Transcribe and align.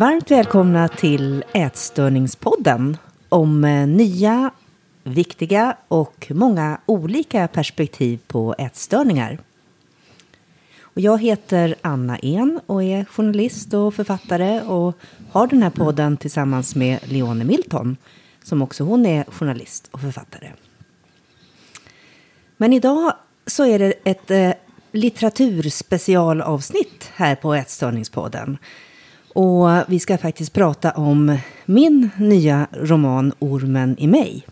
Varmt 0.00 0.30
välkomna 0.30 0.88
till 0.88 1.44
Ätstörningspodden 1.52 2.96
om 3.28 3.64
eh, 3.64 3.86
nya, 3.86 4.50
viktiga 5.04 5.76
och 5.88 6.26
många 6.30 6.80
olika 6.86 7.48
perspektiv 7.48 8.20
på 8.26 8.54
ätstörningar. 8.58 9.38
Och 10.80 11.00
jag 11.00 11.22
heter 11.22 11.74
Anna 11.80 12.18
En 12.18 12.60
och 12.66 12.82
är 12.82 13.04
journalist 13.04 13.74
och 13.74 13.94
författare 13.94 14.60
och 14.60 14.96
har 15.30 15.46
den 15.46 15.62
här 15.62 15.70
podden 15.70 16.16
tillsammans 16.16 16.74
med 16.74 16.98
Leone 17.04 17.44
Milton 17.44 17.96
som 18.42 18.62
också 18.62 18.84
hon 18.84 19.06
är 19.06 19.24
journalist 19.24 19.88
och 19.90 20.00
författare. 20.00 20.52
Men 22.56 22.72
idag 22.72 23.12
så 23.46 23.66
är 23.66 23.78
det 23.78 23.94
ett 24.04 24.30
eh, 24.30 24.52
litteraturspecialavsnitt 24.92 27.10
här 27.14 27.34
på 27.34 27.54
Ätstörningspodden. 27.54 28.58
Och 29.34 29.68
vi 29.88 30.00
ska 30.00 30.18
faktiskt 30.18 30.52
prata 30.52 30.90
om 30.90 31.38
min 31.64 32.10
nya 32.16 32.66
roman 32.72 33.32
Ormen 33.38 33.96
i 33.98 34.06
mig. 34.06 34.46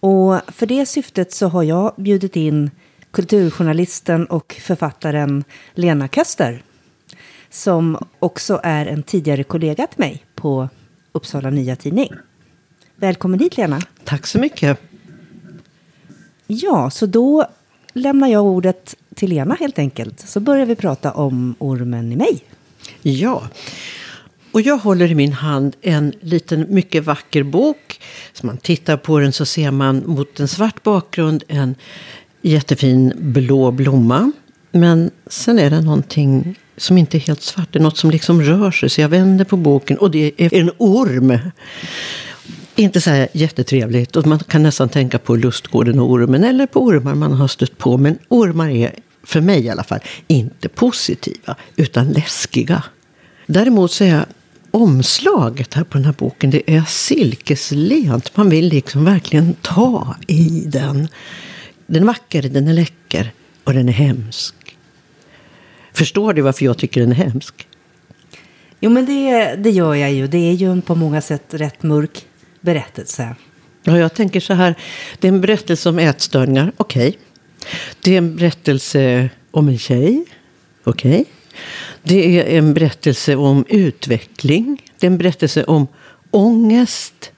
Och 0.00 0.40
för 0.48 0.66
det 0.66 0.86
syftet 0.86 1.32
så 1.32 1.48
har 1.48 1.62
jag 1.62 1.92
bjudit 1.96 2.36
in 2.36 2.70
kulturjournalisten 3.10 4.26
och 4.26 4.56
författaren 4.60 5.44
Lena 5.74 6.08
Köster. 6.08 6.62
Som 7.50 7.98
också 8.18 8.60
är 8.62 8.86
en 8.86 9.02
tidigare 9.02 9.44
kollega 9.44 9.86
till 9.86 10.00
mig 10.00 10.24
på 10.34 10.68
Uppsala 11.12 11.50
Nya 11.50 11.76
Tidning. 11.76 12.10
Välkommen 12.96 13.40
hit 13.40 13.56
Lena. 13.56 13.80
Tack 14.04 14.26
så 14.26 14.38
mycket. 14.38 14.80
Ja, 16.46 16.90
så 16.90 17.06
då 17.06 17.46
lämnar 17.92 18.28
jag 18.28 18.44
ordet 18.44 18.94
till 19.14 19.30
Lena 19.30 19.54
helt 19.54 19.78
enkelt. 19.78 20.20
Så 20.20 20.40
börjar 20.40 20.66
vi 20.66 20.76
prata 20.76 21.12
om 21.12 21.54
ormen 21.58 22.12
i 22.12 22.16
mig. 22.16 22.44
Ja, 23.02 23.48
och 24.52 24.60
jag 24.60 24.78
håller 24.78 25.10
i 25.10 25.14
min 25.14 25.32
hand 25.32 25.76
en 25.82 26.12
liten 26.20 26.66
mycket 26.68 27.04
vacker 27.04 27.42
bok. 27.42 28.00
Så 28.32 28.46
man 28.46 28.56
tittar 28.56 28.96
på 28.96 29.18
den 29.18 29.32
så 29.32 29.44
ser 29.44 29.70
man 29.70 30.02
mot 30.06 30.40
en 30.40 30.48
svart 30.48 30.82
bakgrund 30.82 31.44
en 31.48 31.74
jättefin 32.42 33.12
blå 33.16 33.70
blomma. 33.70 34.32
Men 34.72 35.10
sen 35.26 35.58
är 35.58 35.70
det 35.70 35.80
någonting 35.80 36.58
som 36.76 36.98
inte 36.98 37.16
är 37.16 37.20
helt 37.20 37.42
svart. 37.42 37.68
Det 37.72 37.78
är 37.78 37.82
något 37.82 37.98
som 37.98 38.10
liksom 38.10 38.42
rör 38.42 38.70
sig. 38.70 38.90
Så 38.90 39.00
jag 39.00 39.08
vänder 39.08 39.44
på 39.44 39.56
boken 39.56 39.98
och 39.98 40.10
det 40.10 40.32
är 40.36 40.54
en 40.54 40.70
orm. 40.78 41.38
Inte 42.76 43.00
så 43.00 43.10
här 43.10 43.28
jättetrevligt. 43.32 44.16
Och 44.16 44.26
man 44.26 44.38
kan 44.38 44.62
nästan 44.62 44.88
tänka 44.88 45.18
på 45.18 45.36
lustgården 45.36 45.98
och 45.98 46.10
ormen. 46.10 46.44
Eller 46.44 46.66
på 46.66 46.80
ormar 46.80 47.14
man 47.14 47.32
har 47.32 47.48
stött 47.48 47.78
på. 47.78 47.98
Men 47.98 48.18
ormar 48.28 48.68
är, 48.68 48.94
för 49.24 49.40
mig 49.40 49.64
i 49.64 49.70
alla 49.70 49.84
fall, 49.84 50.00
inte 50.26 50.68
positiva. 50.68 51.56
Utan 51.76 52.12
läskiga. 52.12 52.84
Däremot 53.46 53.92
så 53.92 54.04
är 54.04 54.24
omslaget 54.70 55.74
här 55.74 55.84
på 55.84 55.98
den 55.98 56.04
här 56.04 56.14
boken, 56.18 56.50
det 56.50 56.70
är 56.70 56.82
silkeslent. 56.82 58.36
Man 58.36 58.50
vill 58.50 58.68
liksom 58.68 59.04
verkligen 59.04 59.54
ta 59.54 60.16
i 60.26 60.62
den. 60.66 61.08
Den 61.86 62.02
är 62.02 62.06
vacker, 62.06 62.42
den 62.42 62.68
är 62.68 62.72
läcker 62.72 63.32
och 63.64 63.74
den 63.74 63.88
är 63.88 63.92
hemsk. 63.92 64.54
Förstår 65.92 66.32
du 66.32 66.42
varför 66.42 66.64
jag 66.64 66.78
tycker 66.78 67.00
den 67.00 67.10
är 67.10 67.16
hemsk? 67.16 67.68
Jo, 68.80 68.90
men 68.90 69.06
det, 69.06 69.54
det 69.54 69.70
gör 69.70 69.94
jag 69.94 70.12
ju. 70.12 70.26
Det 70.26 70.38
är 70.38 70.52
ju 70.52 70.72
en 70.72 70.82
på 70.82 70.94
många 70.94 71.20
sätt 71.20 71.44
rätt 71.50 71.82
mörk 71.82 72.26
berättelse. 72.60 73.34
Ja, 73.82 73.98
jag 73.98 74.14
tänker 74.14 74.40
så 74.40 74.54
här. 74.54 74.74
Det 75.18 75.28
är 75.28 75.32
en 75.32 75.40
berättelse 75.40 75.88
om 75.88 75.98
ätstörningar. 75.98 76.72
Okej. 76.76 77.18
Det 78.00 78.14
är 78.14 78.18
en 78.18 78.36
berättelse 78.36 79.30
om 79.50 79.68
en 79.68 79.78
tjej. 79.78 80.24
Okej. 80.84 81.12
Okay. 81.12 81.24
Det 82.02 82.38
är 82.38 82.58
en 82.58 82.74
berättelse 82.74 83.36
om 83.36 83.64
utveckling. 83.68 84.82
Det 84.98 85.06
är 85.06 85.10
en 85.10 85.18
berättelse 85.18 85.64
om 85.64 85.86
ångest. 86.30 87.32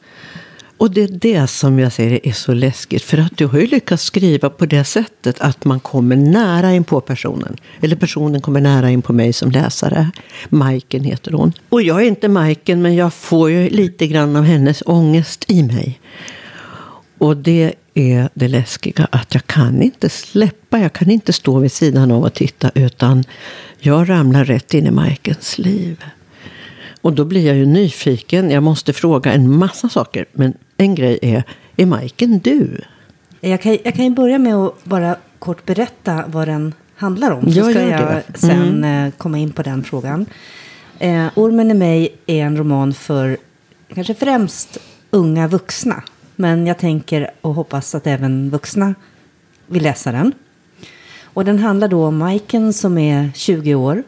Och 0.76 0.90
det 0.90 1.02
är 1.02 1.08
det 1.08 1.46
som 1.46 1.78
jag 1.78 1.92
säger 1.92 2.26
är 2.26 2.32
så 2.32 2.54
läskigt. 2.54 3.02
För 3.02 3.18
att 3.18 3.36
du 3.36 3.46
har 3.46 3.58
ju 3.58 3.66
lyckats 3.66 4.04
skriva 4.04 4.50
på 4.50 4.66
det 4.66 4.84
sättet 4.84 5.40
att 5.40 5.64
man 5.64 5.80
kommer 5.80 6.16
nära 6.16 6.72
in 6.72 6.84
på 6.84 7.00
personen. 7.00 7.56
Eller 7.80 7.96
personen 7.96 8.40
kommer 8.40 8.60
nära 8.60 8.90
in 8.90 9.02
på 9.02 9.12
mig 9.12 9.32
som 9.32 9.50
läsare. 9.50 10.10
Majken 10.48 11.04
heter 11.04 11.32
hon. 11.32 11.52
Och 11.68 11.82
jag 11.82 12.02
är 12.02 12.06
inte 12.06 12.28
Majken, 12.28 12.82
men 12.82 12.94
jag 12.94 13.14
får 13.14 13.50
ju 13.50 13.68
lite 13.68 14.06
grann 14.06 14.36
av 14.36 14.44
hennes 14.44 14.82
ångest 14.86 15.44
i 15.48 15.62
mig. 15.62 16.00
Och 17.18 17.36
det 17.36 17.74
är 17.94 18.28
det 18.34 18.48
läskiga, 18.48 19.08
att 19.10 19.34
jag 19.34 19.46
kan 19.46 19.82
inte 19.82 20.08
släppa. 20.08 20.78
Jag 20.78 20.92
kan 20.92 21.10
inte 21.10 21.32
stå 21.32 21.58
vid 21.58 21.72
sidan 21.72 22.10
av 22.10 22.24
och 22.24 22.34
titta, 22.34 22.70
utan 22.74 23.24
jag 23.78 24.08
ramlar 24.08 24.44
rätt 24.44 24.74
in 24.74 24.86
i 24.86 24.90
Majkens 24.90 25.58
liv. 25.58 26.04
Och 27.00 27.12
då 27.12 27.24
blir 27.24 27.46
jag 27.46 27.56
ju 27.56 27.66
nyfiken. 27.66 28.50
Jag 28.50 28.62
måste 28.62 28.92
fråga 28.92 29.32
en 29.32 29.56
massa 29.56 29.88
saker. 29.88 30.26
Men 30.32 30.54
en 30.76 30.94
grej 30.94 31.18
är, 31.22 31.42
är 31.76 31.86
Majken 31.86 32.38
du? 32.38 32.80
Jag 33.40 33.62
kan, 33.62 33.78
jag 33.84 33.94
kan 33.94 34.04
ju 34.04 34.10
börja 34.10 34.38
med 34.38 34.54
att 34.54 34.84
bara 34.84 35.16
kort 35.38 35.66
berätta 35.66 36.24
vad 36.26 36.48
den 36.48 36.74
handlar 36.96 37.30
om. 37.30 37.52
Så 37.52 37.58
jag 37.58 37.70
ska 37.70 37.82
jag 37.82 38.00
det. 38.00 38.22
sen 38.34 38.84
mm. 38.84 39.12
komma 39.12 39.38
in 39.38 39.52
på 39.52 39.62
den 39.62 39.84
frågan. 39.84 40.26
Eh, 40.98 41.26
Ormen 41.34 41.70
i 41.70 41.74
mig 41.74 42.16
är 42.26 42.44
en 42.44 42.56
roman 42.56 42.94
för 42.94 43.36
kanske 43.94 44.14
främst 44.14 44.78
unga 45.10 45.48
vuxna. 45.48 46.02
Men 46.36 46.66
jag 46.66 46.78
tänker 46.78 47.30
och 47.40 47.54
hoppas 47.54 47.94
att 47.94 48.06
även 48.06 48.50
vuxna 48.50 48.94
vill 49.66 49.82
läsa 49.82 50.12
den. 50.12 50.32
Och 51.22 51.44
den 51.44 51.58
handlar 51.58 51.88
då 51.88 52.06
om 52.06 52.16
Majken 52.16 52.72
som 52.72 52.98
är 52.98 53.30
20 53.34 53.74
år 53.74 54.02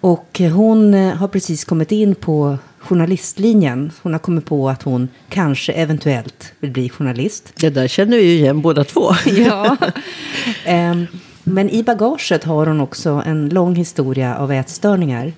och 0.00 0.40
hon 0.40 0.94
eh, 0.94 1.14
har 1.14 1.28
precis 1.28 1.64
kommit 1.64 1.92
in 1.92 2.14
på 2.14 2.58
journalistlinjen. 2.78 3.92
Hon 4.02 4.12
har 4.12 4.20
kommit 4.20 4.44
på 4.44 4.68
att 4.68 4.82
hon 4.82 5.08
kanske 5.28 5.72
eventuellt 5.72 6.52
vill 6.60 6.70
bli 6.70 6.88
journalist. 6.88 7.52
Det 7.56 7.70
där 7.70 7.88
känner 7.88 8.16
vi 8.16 8.22
ju 8.22 8.32
igen 8.32 8.62
båda 8.62 8.84
två. 8.84 9.10
ja. 9.26 9.76
Ehm, 10.64 11.06
men 11.44 11.70
i 11.70 11.82
bagaget 11.82 12.44
har 12.44 12.66
hon 12.66 12.80
också 12.80 13.22
en 13.26 13.48
lång 13.48 13.74
historia 13.74 14.36
av 14.36 14.52
ätstörningar. 14.52 15.32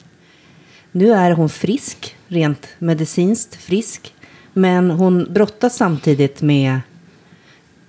Nu 0.92 1.12
är 1.12 1.30
hon 1.30 1.48
frisk, 1.48 2.16
rent 2.28 2.68
medicinskt 2.78 3.54
frisk. 3.56 4.14
Men 4.52 4.90
hon 4.90 5.32
brottas 5.32 5.76
samtidigt 5.76 6.42
med 6.42 6.80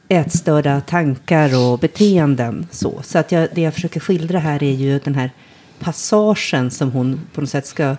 ätstörda 0.08 0.82
tankar 0.82 1.60
och 1.60 1.80
beteenden. 1.80 2.68
Så, 2.72 3.02
så 3.04 3.20
att 3.20 3.32
jag, 3.32 3.50
det 3.56 3.62
jag 3.62 3.74
försöker 3.74 4.00
skildra 4.00 4.40
här 4.40 4.64
är 4.64 4.72
ju 4.72 5.00
den 5.00 5.16
här 5.16 5.32
passagen 5.80 6.72
som 6.72 6.92
hon 6.92 7.20
på 7.34 7.42
något 7.42 7.50
sätt 7.50 7.66
ska 7.66 7.96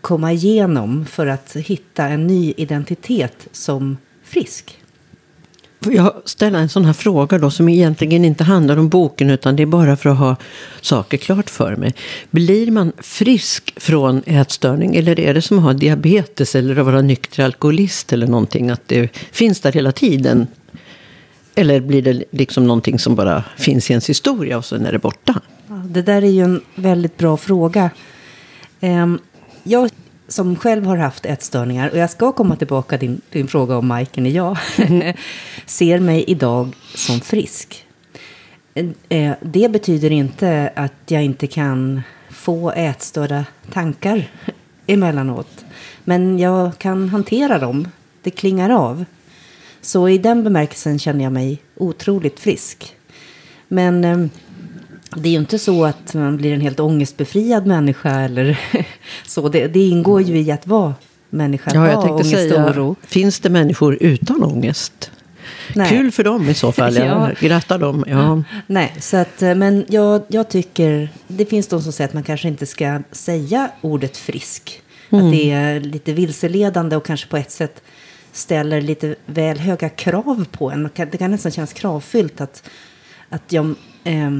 komma 0.00 0.32
igenom 0.32 1.06
för 1.06 1.26
att 1.26 1.56
hitta 1.56 2.08
en 2.08 2.26
ny 2.26 2.54
identitet 2.56 3.48
som 3.52 3.96
frisk. 4.22 4.79
Får 5.82 5.92
jag 5.94 6.22
ställa 6.24 6.58
en 6.58 6.68
sån 6.68 6.84
här 6.84 6.92
fråga 6.92 7.38
då 7.38 7.50
som 7.50 7.68
egentligen 7.68 8.24
inte 8.24 8.44
handlar 8.44 8.76
om 8.76 8.88
boken 8.88 9.30
utan 9.30 9.56
det 9.56 9.62
är 9.62 9.66
bara 9.66 9.96
för 9.96 10.10
att 10.10 10.18
ha 10.18 10.36
saker 10.80 11.16
klart 11.16 11.50
för 11.50 11.76
mig. 11.76 11.94
Blir 12.30 12.70
man 12.70 12.92
frisk 12.98 13.74
från 13.76 14.22
ätstörning 14.26 14.96
eller 14.96 15.20
är 15.20 15.34
det 15.34 15.42
som 15.42 15.58
att 15.58 15.64
ha 15.64 15.72
diabetes 15.72 16.54
eller 16.54 16.78
att 16.78 16.86
vara 16.86 17.02
nykter 17.02 17.44
alkoholist 17.44 18.12
eller 18.12 18.26
någonting? 18.26 18.70
Att 18.70 18.88
det 18.88 19.16
finns 19.32 19.60
där 19.60 19.72
hela 19.72 19.92
tiden? 19.92 20.46
Eller 21.54 21.80
blir 21.80 22.02
det 22.02 22.24
liksom 22.30 22.66
någonting 22.66 22.98
som 22.98 23.14
bara 23.14 23.44
finns 23.56 23.90
i 23.90 23.92
ens 23.92 24.10
historia 24.10 24.58
och 24.58 24.64
sen 24.64 24.86
är 24.86 24.92
det 24.92 24.98
borta? 24.98 25.40
det 25.84 26.02
där 26.02 26.22
är 26.22 26.30
ju 26.30 26.44
en 26.44 26.60
väldigt 26.74 27.18
bra 27.18 27.36
fråga. 27.36 27.90
Ehm, 28.80 29.18
jag 29.62 29.90
som 30.30 30.56
själv 30.56 30.86
har 30.86 30.96
haft 30.96 31.26
ätstörningar, 31.26 31.90
och 31.90 31.98
jag 31.98 32.10
ska 32.10 32.32
komma 32.32 32.56
tillbaka 32.56 32.98
till 32.98 33.08
din, 33.08 33.20
din 33.30 33.48
fråga 33.48 33.76
om 33.76 33.86
Majken 33.86 34.26
är 34.26 34.30
jag, 34.30 34.58
ser 35.66 36.00
mig 36.00 36.24
idag 36.26 36.76
som 36.94 37.20
frisk. 37.20 37.86
Eh, 38.74 38.86
eh, 39.08 39.34
det 39.40 39.72
betyder 39.72 40.12
inte 40.12 40.72
att 40.76 40.92
jag 41.06 41.24
inte 41.24 41.46
kan 41.46 42.02
få 42.30 42.70
ätstörda 42.70 43.44
tankar 43.72 44.30
emellanåt. 44.86 45.64
Men 46.04 46.38
jag 46.38 46.78
kan 46.78 47.08
hantera 47.08 47.58
dem. 47.58 47.88
Det 48.22 48.30
klingar 48.30 48.70
av. 48.70 49.04
Så 49.80 50.08
i 50.08 50.18
den 50.18 50.44
bemärkelsen 50.44 50.98
känner 50.98 51.24
jag 51.24 51.32
mig 51.32 51.62
otroligt 51.76 52.40
frisk. 52.40 52.96
Men 53.68 54.04
ehm, 54.04 54.30
det 55.16 55.28
är 55.28 55.32
ju 55.32 55.38
inte 55.38 55.58
så 55.58 55.84
att 55.84 56.14
man 56.14 56.36
blir 56.36 56.54
en 56.54 56.60
helt 56.60 56.80
ångestbefriad 56.80 57.66
människa 57.66 58.10
eller 58.10 58.60
så. 59.26 59.48
Det, 59.48 59.66
det 59.66 59.80
ingår 59.80 60.22
ju 60.22 60.38
i 60.38 60.50
att 60.50 60.66
vara 60.66 60.94
människa. 61.30 61.70
Ja, 61.74 61.88
jag 61.88 62.02
tänkte 62.02 62.24
säga, 62.24 62.66
oro. 62.66 62.96
finns 63.02 63.40
det 63.40 63.50
människor 63.50 63.98
utan 64.00 64.42
ångest? 64.42 65.10
Nej. 65.74 65.88
Kul 65.88 66.10
för 66.10 66.24
dem 66.24 66.48
i 66.48 66.54
så 66.54 66.72
fall. 66.72 66.94
Jag 66.96 67.06
ja. 67.06 67.30
grattar 67.40 67.78
dem. 67.78 68.04
Ja. 68.08 68.42
Nej, 68.66 68.94
så 69.00 69.16
att, 69.16 69.42
eh, 69.42 69.54
men 69.54 69.84
jag, 69.88 70.22
jag 70.28 70.48
tycker, 70.48 71.08
det 71.28 71.46
finns 71.46 71.66
de 71.66 71.82
som 71.82 71.92
säger 71.92 72.08
att 72.08 72.14
man 72.14 72.22
kanske 72.22 72.48
inte 72.48 72.66
ska 72.66 73.02
säga 73.12 73.70
ordet 73.80 74.16
frisk. 74.16 74.82
Mm. 75.10 75.26
Att 75.26 75.32
det 75.32 75.50
är 75.50 75.80
lite 75.80 76.12
vilseledande 76.12 76.96
och 76.96 77.06
kanske 77.06 77.28
på 77.28 77.36
ett 77.36 77.50
sätt 77.50 77.82
ställer 78.32 78.80
lite 78.80 79.14
väl 79.26 79.58
höga 79.58 79.88
krav 79.88 80.44
på 80.50 80.70
en. 80.70 80.90
Det 80.94 81.18
kan 81.18 81.30
nästan 81.30 81.52
kännas 81.52 81.72
kravfyllt 81.72 82.40
att, 82.40 82.70
att 83.28 83.52
jag... 83.52 83.74
Eh, 84.04 84.30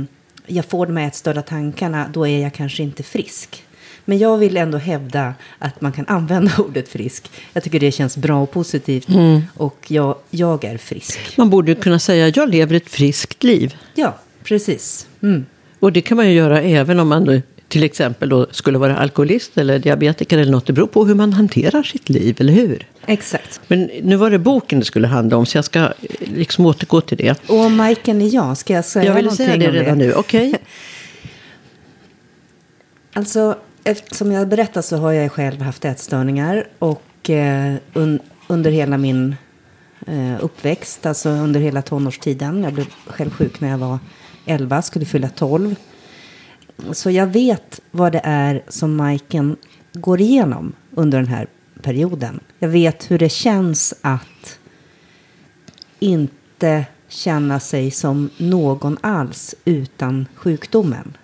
jag 0.50 0.64
får 0.64 0.86
de 0.86 0.96
här 0.96 1.06
ätstörda 1.06 1.42
tankarna, 1.42 2.08
då 2.12 2.26
är 2.26 2.42
jag 2.42 2.54
kanske 2.54 2.82
inte 2.82 3.02
frisk. 3.02 3.64
Men 4.04 4.18
jag 4.18 4.38
vill 4.38 4.56
ändå 4.56 4.78
hävda 4.78 5.34
att 5.58 5.80
man 5.80 5.92
kan 5.92 6.06
använda 6.08 6.52
ordet 6.58 6.88
frisk. 6.88 7.30
Jag 7.52 7.62
tycker 7.62 7.80
det 7.80 7.92
känns 7.92 8.16
bra 8.16 8.42
och 8.42 8.50
positivt. 8.50 9.08
Och 9.54 9.86
jag, 9.88 10.16
jag 10.30 10.64
är 10.64 10.78
frisk. 10.78 11.36
Man 11.36 11.50
borde 11.50 11.74
kunna 11.74 11.98
säga 11.98 12.28
jag 12.28 12.48
lever 12.48 12.74
ett 12.74 12.90
friskt 12.90 13.42
liv. 13.42 13.76
Ja, 13.94 14.18
precis. 14.44 15.06
Mm. 15.22 15.46
Och 15.78 15.92
det 15.92 16.00
kan 16.00 16.16
man 16.16 16.28
ju 16.28 16.32
göra 16.32 16.62
även 16.62 17.00
om 17.00 17.08
man 17.08 17.42
till 17.70 17.82
exempel 17.82 18.28
då 18.28 18.46
skulle 18.50 18.78
vara 18.78 18.96
alkoholist 18.96 19.58
eller 19.58 19.78
diabetiker 19.78 20.38
eller 20.38 20.52
något. 20.52 20.66
Det 20.66 20.72
beror 20.72 20.86
på 20.86 21.04
hur 21.04 21.14
man 21.14 21.32
hanterar 21.32 21.82
sitt 21.82 22.08
liv, 22.08 22.36
eller 22.40 22.52
hur? 22.52 22.86
Exakt. 23.06 23.60
Men 23.68 23.90
nu 24.02 24.16
var 24.16 24.30
det 24.30 24.38
boken 24.38 24.78
det 24.78 24.84
skulle 24.84 25.06
handla 25.06 25.36
om, 25.36 25.46
så 25.46 25.58
jag 25.58 25.64
ska 25.64 25.88
liksom 26.20 26.66
återgå 26.66 27.00
till 27.00 27.16
det. 27.16 27.48
Och 27.48 27.58
om 27.58 27.76
Majken 27.76 28.22
är 28.22 28.34
jag, 28.34 28.56
ska 28.56 28.72
jag 28.72 28.84
säga 28.84 29.04
Jag 29.04 29.14
vill 29.14 29.30
säga 29.30 29.56
det 29.56 29.70
redan 29.70 29.98
nu, 29.98 30.14
okej? 30.14 30.54
Alltså, 33.12 33.58
eftersom 33.84 34.32
jag 34.32 34.48
berättat 34.48 34.84
så 34.84 34.96
har 34.96 35.12
jag 35.12 35.32
själv 35.32 35.62
haft 35.62 35.84
ätstörningar. 35.84 36.68
Och 36.78 37.30
eh, 37.30 37.74
un, 37.92 38.20
under 38.46 38.70
hela 38.70 38.98
min 38.98 39.36
eh, 40.06 40.44
uppväxt, 40.44 41.06
alltså 41.06 41.28
under 41.28 41.60
hela 41.60 41.82
tonårstiden. 41.82 42.64
Jag 42.64 42.72
blev 42.72 42.86
själv 43.06 43.30
sjuk 43.30 43.60
när 43.60 43.70
jag 43.70 43.78
var 43.78 43.98
11, 44.46 44.82
skulle 44.82 45.04
fylla 45.04 45.28
12. 45.28 45.74
Så 46.92 47.10
jag 47.10 47.26
vet 47.26 47.80
vad 47.90 48.12
det 48.12 48.20
är 48.24 48.62
som 48.68 48.96
Majken 48.96 49.56
går 49.92 50.20
igenom 50.20 50.72
under 50.90 51.18
den 51.18 51.28
här 51.28 51.46
perioden. 51.82 52.40
Jag 52.58 52.68
vet 52.68 53.10
hur 53.10 53.18
det 53.18 53.28
känns 53.28 53.94
att 54.00 54.58
inte 55.98 56.86
känna 57.08 57.60
sig 57.60 57.90
som 57.90 58.30
någon 58.36 58.96
alls 59.00 59.54
utan 59.64 60.26
sjukdomen. 60.34 61.16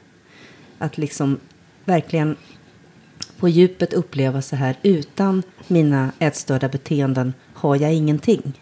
Att 0.79 0.99
liksom 0.99 1.39
verkligen 1.85 2.37
på 3.39 3.49
djupet 3.49 3.93
uppleva 3.93 4.43
så 4.43 4.57
här 4.57 4.77
utan 4.83 5.43
mina 5.67 6.13
ätstörda 6.19 6.69
beteenden 6.69 7.35
har 7.55 7.77
jag 7.77 7.95
ingenting. 7.95 8.61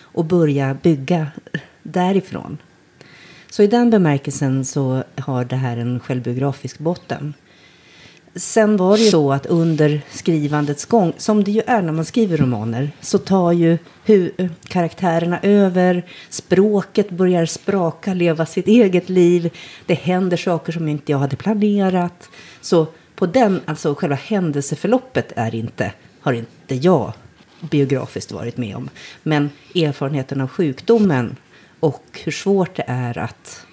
Och 0.00 0.24
börja 0.24 0.74
bygga 0.82 1.26
därifrån. 1.82 2.58
Så 3.50 3.62
i 3.62 3.66
den 3.66 3.90
bemärkelsen 3.90 4.64
så 4.64 5.02
har 5.16 5.44
det 5.44 5.56
här 5.56 5.76
en 5.76 6.00
självbiografisk 6.00 6.78
botten. 6.78 7.34
Sen 8.34 8.76
var 8.76 8.96
det 8.96 9.02
ju 9.02 9.10
så 9.10 9.32
att 9.32 9.46
under 9.46 10.00
skrivandets 10.10 10.84
gång, 10.84 11.12
som 11.16 11.44
det 11.44 11.50
ju 11.50 11.62
är 11.66 11.82
när 11.82 11.92
man 11.92 12.04
skriver 12.04 12.36
romaner, 12.36 12.90
så 13.00 13.18
tar 13.18 13.52
ju 13.52 13.78
hur 14.04 14.50
karaktärerna 14.68 15.40
över, 15.40 16.06
språket 16.28 17.10
börjar 17.10 17.46
spraka, 17.46 18.14
leva 18.14 18.46
sitt 18.46 18.66
eget 18.66 19.08
liv, 19.08 19.50
det 19.86 19.94
händer 19.94 20.36
saker 20.36 20.72
som 20.72 20.88
inte 20.88 21.12
jag 21.12 21.18
hade 21.18 21.36
planerat. 21.36 22.30
Så 22.60 22.86
på 23.14 23.26
den, 23.26 23.60
alltså 23.64 23.94
själva 23.94 24.16
händelseförloppet 24.16 25.32
är 25.36 25.54
inte, 25.54 25.92
har 26.20 26.32
inte 26.32 26.74
jag 26.74 27.12
biografiskt 27.60 28.32
varit 28.32 28.56
med 28.56 28.76
om. 28.76 28.88
Men 29.22 29.50
erfarenheten 29.74 30.40
av 30.40 30.48
sjukdomen 30.48 31.36
och 31.80 32.20
hur 32.24 32.32
svårt 32.32 32.76
det 32.76 32.84
är 32.86 33.18
att 33.18 33.66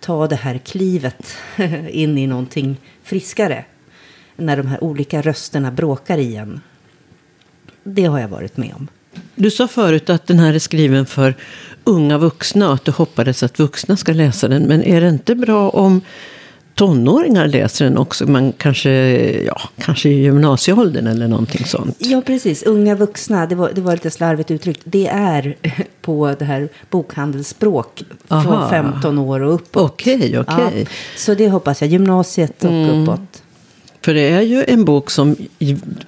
ta 0.00 0.26
det 0.26 0.36
här 0.36 0.58
klivet 0.58 1.36
in 1.90 2.18
i 2.18 2.26
någonting 2.26 2.76
friskare. 3.02 3.64
När 4.36 4.56
de 4.56 4.66
här 4.66 4.84
olika 4.84 5.22
rösterna 5.22 5.70
bråkar 5.70 6.18
i 6.18 6.36
en. 6.36 6.60
Det 7.82 8.04
har 8.04 8.20
jag 8.20 8.28
varit 8.28 8.56
med 8.56 8.74
om. 8.74 8.88
Du 9.34 9.50
sa 9.50 9.68
förut 9.68 10.10
att 10.10 10.26
den 10.26 10.38
här 10.38 10.54
är 10.54 10.58
skriven 10.58 11.06
för 11.06 11.34
unga 11.84 12.18
vuxna 12.18 12.68
och 12.68 12.74
att 12.74 12.84
du 12.84 12.90
hoppades 12.90 13.42
att 13.42 13.58
vuxna 13.58 13.96
ska 13.96 14.12
läsa 14.12 14.48
den. 14.48 14.62
Men 14.62 14.82
är 14.82 15.00
det 15.00 15.08
inte 15.08 15.34
bra 15.34 15.70
om 15.70 16.00
tonåringar 16.78 17.46
läser 17.46 17.84
den 17.84 17.98
också? 17.98 18.26
Man 18.26 18.52
kanske, 18.52 18.90
ja, 19.46 19.60
kanske 19.78 20.08
i 20.08 20.22
gymnasieåldern 20.22 21.06
eller 21.06 21.28
någonting 21.28 21.64
sånt. 21.66 21.96
Ja, 21.98 22.22
precis. 22.26 22.62
Unga 22.62 22.94
vuxna, 22.94 23.46
det 23.46 23.54
var, 23.54 23.70
det 23.74 23.80
var 23.80 23.92
lite 23.92 24.10
slarvigt 24.10 24.50
uttryckt. 24.50 24.80
Det 24.84 25.06
är 25.06 25.56
på 26.02 26.34
det 26.38 26.44
här 26.44 26.68
bokhandelsspråk 26.90 28.02
Aha. 28.28 28.42
från 28.42 28.70
15 28.70 29.18
år 29.18 29.40
och 29.40 29.54
uppåt. 29.54 29.90
Okej, 29.90 30.38
okej. 30.38 30.72
Ja, 30.76 30.86
så 31.16 31.34
det 31.34 31.48
hoppas 31.48 31.80
jag. 31.80 31.90
Gymnasiet 31.90 32.64
och 32.64 32.70
Mm. 32.70 33.02
uppåt. 33.02 33.42
För 34.04 34.14
det 34.14 34.28
är 34.28 34.40
ju 34.42 34.64
en 34.68 34.84
bok 34.84 35.10
som, 35.10 35.36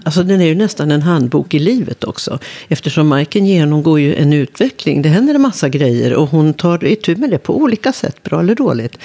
alltså 0.02 0.22
den 0.22 0.40
är 0.40 0.44
ju 0.46 0.54
nästan 0.54 0.90
en 0.90 1.02
handbok 1.02 1.54
i 1.54 1.58
livet 1.58 2.04
också. 2.04 2.38
Eftersom 2.68 3.08
Majken 3.08 3.46
genomgår 3.46 4.00
ju 4.00 4.14
en 4.14 4.32
utveckling. 4.32 5.02
Det 5.02 5.08
händer 5.08 5.34
en 5.34 5.40
massa 5.40 5.68
grejer 5.68 6.14
och 6.14 6.28
hon 6.28 6.54
tar 6.54 6.84
itu 6.84 7.16
med 7.16 7.30
det 7.30 7.38
på 7.38 7.56
olika 7.56 7.92
sätt, 7.92 8.22
bra 8.22 8.40
eller 8.40 8.54
dåligt. 8.54 8.98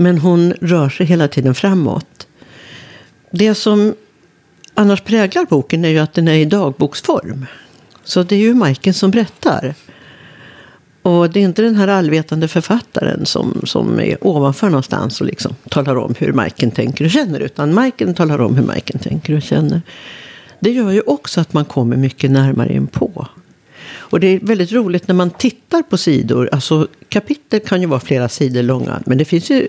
Men 0.00 0.18
hon 0.18 0.52
rör 0.60 0.88
sig 0.88 1.06
hela 1.06 1.28
tiden 1.28 1.54
framåt. 1.54 2.26
Det 3.30 3.54
som 3.54 3.94
annars 4.74 5.00
präglar 5.00 5.44
boken 5.44 5.84
är 5.84 5.88
ju 5.88 5.98
att 5.98 6.14
den 6.14 6.28
är 6.28 6.34
i 6.34 6.44
dagboksform. 6.44 7.46
Så 8.04 8.22
det 8.22 8.34
är 8.34 8.40
ju 8.40 8.54
Majken 8.54 8.94
som 8.94 9.10
berättar. 9.10 9.74
Och 11.02 11.30
det 11.30 11.40
är 11.40 11.44
inte 11.44 11.62
den 11.62 11.74
här 11.74 11.88
allvetande 11.88 12.48
författaren 12.48 13.26
som, 13.26 13.60
som 13.64 14.00
är 14.00 14.26
ovanför 14.26 14.66
någonstans 14.66 15.20
och 15.20 15.26
liksom 15.26 15.54
talar 15.68 15.96
om 15.96 16.14
hur 16.18 16.32
Majken 16.32 16.70
tänker 16.70 17.04
och 17.04 17.10
känner. 17.10 17.40
Utan 17.40 17.74
Majken 17.74 18.14
talar 18.14 18.40
om 18.40 18.56
hur 18.56 18.66
Majken 18.66 18.98
tänker 18.98 19.36
och 19.36 19.42
känner. 19.42 19.82
Det 20.60 20.70
gör 20.70 20.90
ju 20.90 21.00
också 21.00 21.40
att 21.40 21.52
man 21.52 21.64
kommer 21.64 21.96
mycket 21.96 22.30
närmare 22.30 22.72
in 22.72 22.86
på. 22.86 23.26
Och 23.92 24.20
det 24.20 24.26
är 24.26 24.40
väldigt 24.40 24.72
roligt 24.72 25.08
när 25.08 25.14
man 25.14 25.30
tittar 25.30 25.82
på 25.82 25.96
sidor. 25.96 26.48
Alltså 26.52 26.88
kapitel 27.08 27.60
kan 27.60 27.80
ju 27.80 27.86
vara 27.86 28.00
flera 28.00 28.28
sidor 28.28 28.62
långa. 28.62 29.02
Men 29.06 29.18
det 29.18 29.24
finns 29.24 29.50
ju 29.50 29.68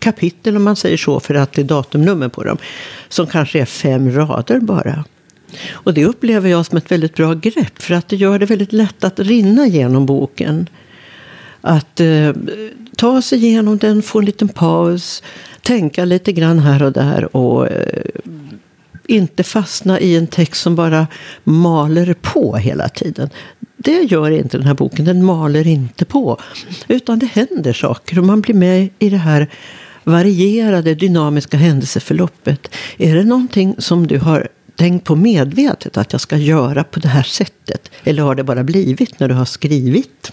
kapitel 0.00 0.56
om 0.56 0.62
man 0.62 0.76
säger 0.76 0.96
så 0.96 1.20
för 1.20 1.34
att 1.34 1.52
det 1.52 1.62
är 1.62 1.64
datumnummer 1.64 2.28
på 2.28 2.44
dem. 2.44 2.58
Som 3.08 3.26
kanske 3.26 3.60
är 3.60 3.64
fem 3.64 4.12
rader 4.12 4.60
bara. 4.60 5.04
Och 5.72 5.94
det 5.94 6.04
upplever 6.04 6.50
jag 6.50 6.66
som 6.66 6.78
ett 6.78 6.92
väldigt 6.92 7.14
bra 7.14 7.34
grepp. 7.34 7.82
För 7.82 7.94
att 7.94 8.08
det 8.08 8.16
gör 8.16 8.38
det 8.38 8.46
väldigt 8.46 8.72
lätt 8.72 9.04
att 9.04 9.18
rinna 9.18 9.66
genom 9.66 10.06
boken. 10.06 10.68
Att 11.60 12.00
eh, 12.00 12.32
ta 12.96 13.22
sig 13.22 13.44
igenom 13.44 13.78
den, 13.78 14.02
få 14.02 14.18
en 14.18 14.24
liten 14.24 14.48
paus. 14.48 15.22
Tänka 15.62 16.04
lite 16.04 16.32
grann 16.32 16.58
här 16.58 16.82
och 16.82 16.92
där. 16.92 17.36
Och 17.36 17.68
eh, 17.68 18.04
inte 19.06 19.42
fastna 19.42 20.00
i 20.00 20.16
en 20.16 20.26
text 20.26 20.62
som 20.62 20.76
bara 20.76 21.06
maler 21.44 22.14
på 22.22 22.56
hela 22.56 22.88
tiden. 22.88 23.30
Det 23.76 24.02
gör 24.02 24.30
inte 24.30 24.56
den 24.56 24.66
här 24.66 24.74
boken. 24.74 25.04
Den 25.04 25.24
maler 25.24 25.66
inte 25.66 26.04
på. 26.04 26.40
Utan 26.88 27.18
det 27.18 27.26
händer 27.26 27.72
saker 27.72 28.18
och 28.18 28.24
man 28.24 28.40
blir 28.40 28.54
med 28.54 28.88
i 28.98 29.10
det 29.10 29.16
här 29.16 29.48
varierade 30.10 30.94
dynamiska 30.94 31.56
händelseförloppet. 31.56 32.74
Är 32.98 33.14
det 33.14 33.24
någonting 33.24 33.74
som 33.78 34.06
du 34.06 34.18
har 34.18 34.48
tänkt 34.76 35.04
på 35.04 35.16
medvetet 35.16 35.96
att 35.96 36.12
jag 36.12 36.20
ska 36.20 36.36
göra 36.36 36.84
på 36.84 37.00
det 37.00 37.08
här 37.08 37.22
sättet? 37.22 37.90
Eller 38.04 38.22
har 38.22 38.34
det 38.34 38.44
bara 38.44 38.64
blivit 38.64 39.20
när 39.20 39.28
du 39.28 39.34
har 39.34 39.44
skrivit? 39.44 40.32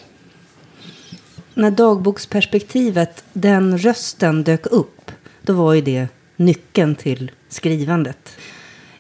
När 1.53 1.72
dagboksperspektivet, 1.72 3.24
den 3.34 3.77
rösten 3.77 4.43
dök 4.43 4.65
upp, 4.65 5.12
då 5.41 5.53
var 5.53 5.74
ju 5.74 5.81
det 5.81 6.07
nyckeln 6.36 6.96
till 6.96 7.31
skrivandet. 7.50 8.38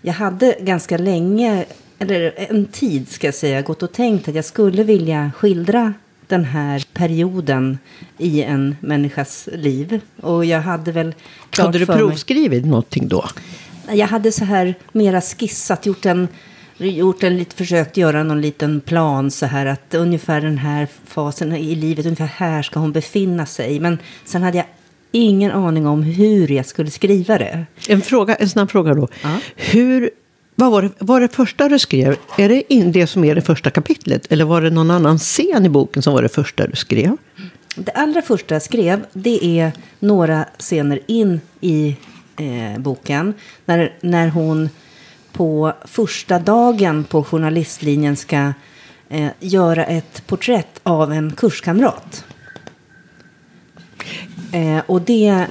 Jag 0.01 0.13
hade 0.13 0.55
ganska 0.61 0.97
länge, 0.97 1.65
eller 1.99 2.33
en 2.37 2.65
tid 2.65 3.09
ska 3.09 3.27
jag 3.27 3.35
säga, 3.35 3.61
gått 3.61 3.83
och 3.83 3.93
tänkt 3.93 4.27
att 4.27 4.35
jag 4.35 4.45
skulle 4.45 4.83
vilja 4.83 5.31
skildra 5.37 5.93
den 6.27 6.45
här 6.45 6.85
perioden 6.93 7.77
i 8.17 8.43
en 8.43 8.75
människas 8.79 9.49
liv. 9.53 9.99
Och 10.21 10.45
jag 10.45 10.61
hade 10.61 10.91
väl 10.91 11.13
klart 11.49 11.65
Hade 11.65 11.79
du 11.79 11.85
för 11.85 11.93
mig- 11.93 12.01
provskrivit 12.01 12.65
någonting 12.65 13.07
då? 13.07 13.25
Jag 13.91 14.07
hade 14.07 14.31
så 14.31 14.45
här 14.45 14.75
mera 14.91 15.21
skissat, 15.21 15.85
gjort 15.85 16.05
en, 16.05 16.27
gjort 16.77 17.23
en 17.23 17.37
lite, 17.37 17.55
försökt 17.55 17.97
göra 17.97 18.23
någon 18.23 18.41
liten 18.41 18.81
plan 18.81 19.31
så 19.31 19.45
här 19.45 19.65
att 19.65 19.93
ungefär 19.93 20.41
den 20.41 20.57
här 20.57 20.87
fasen 21.05 21.55
i 21.55 21.75
livet, 21.75 22.05
ungefär 22.05 22.25
här 22.25 22.61
ska 22.61 22.79
hon 22.79 22.91
befinna 22.91 23.45
sig. 23.45 23.79
Men 23.79 23.97
sen 24.25 24.43
hade 24.43 24.57
jag 24.57 24.65
ingen 25.11 25.51
aning 25.51 25.87
om 25.87 26.03
hur 26.03 26.51
jag 26.51 26.65
skulle 26.65 26.91
skriva 26.91 27.37
det. 27.37 27.65
En, 27.89 28.01
fråga, 28.01 28.35
en 28.35 28.49
snabb 28.49 28.71
fråga 28.71 28.93
då. 28.93 29.07
Ja. 29.23 29.37
Hur, 29.55 30.09
vad 30.59 30.71
var, 30.71 30.81
det, 30.81 30.89
var 30.99 31.21
det 31.21 31.27
första 31.27 31.69
du 31.69 31.79
skrev? 31.79 32.15
Är 32.37 32.49
det 32.49 32.73
in, 32.73 32.91
det 32.91 33.07
som 33.07 33.23
är 33.23 33.35
det 33.35 33.41
första 33.41 33.69
kapitlet? 33.69 34.31
Eller 34.31 34.45
var 34.45 34.61
det 34.61 34.69
någon 34.69 34.91
annan 34.91 35.17
scen 35.17 35.65
i 35.65 35.69
boken 35.69 36.03
som 36.03 36.13
var 36.13 36.21
det 36.21 36.29
första 36.29 36.67
du 36.67 36.75
skrev? 36.75 37.17
Det 37.75 37.91
allra 37.91 38.21
första 38.21 38.55
jag 38.55 38.61
skrev, 38.61 39.05
det 39.13 39.59
är 39.59 39.71
några 39.99 40.45
scener 40.59 40.99
in 41.07 41.41
i 41.61 41.95
eh, 42.37 42.79
boken. 42.79 43.33
När, 43.65 43.93
när 44.01 44.27
hon 44.27 44.69
på 45.31 45.73
första 45.85 46.39
dagen 46.39 47.03
på 47.03 47.23
journalistlinjen 47.23 48.15
ska 48.15 48.53
eh, 49.09 49.29
göra 49.39 49.85
ett 49.85 50.27
porträtt 50.27 50.79
av 50.83 51.13
en 51.13 51.31
kurskamrat. 51.31 52.25
Eh, 54.51 54.79
och 54.85 55.01
det, 55.01 55.27
eh, 55.27 55.45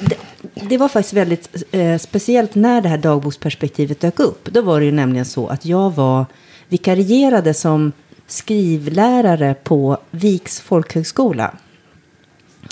det, 0.00 0.16
det 0.54 0.78
var 0.78 0.88
faktiskt 0.88 1.14
väldigt 1.14 1.64
eh, 1.70 1.98
speciellt 1.98 2.54
när 2.54 2.80
det 2.80 2.88
här 2.88 2.98
dagboksperspektivet 2.98 4.00
dök 4.00 4.20
upp. 4.20 4.44
Då 4.44 4.62
var 4.62 4.80
det 4.80 4.86
ju 4.86 4.92
nämligen 4.92 5.24
så 5.24 5.46
att 5.46 5.64
jag 5.64 5.90
var 5.90 6.26
vikarierade 6.68 7.54
som 7.54 7.92
skrivlärare 8.26 9.54
på 9.54 9.98
Viks 10.10 10.60
folkhögskola. 10.60 11.54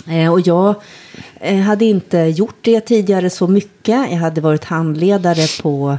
Eh, 0.06 0.32
och 0.32 0.40
jag 0.40 0.74
eh, 1.40 1.60
hade 1.60 1.84
inte 1.84 2.18
gjort 2.18 2.58
det 2.60 2.80
tidigare 2.80 3.30
så 3.30 3.46
mycket. 3.46 4.10
Jag 4.10 4.18
hade 4.18 4.40
varit 4.40 4.64
handledare 4.64 5.62
på 5.62 5.98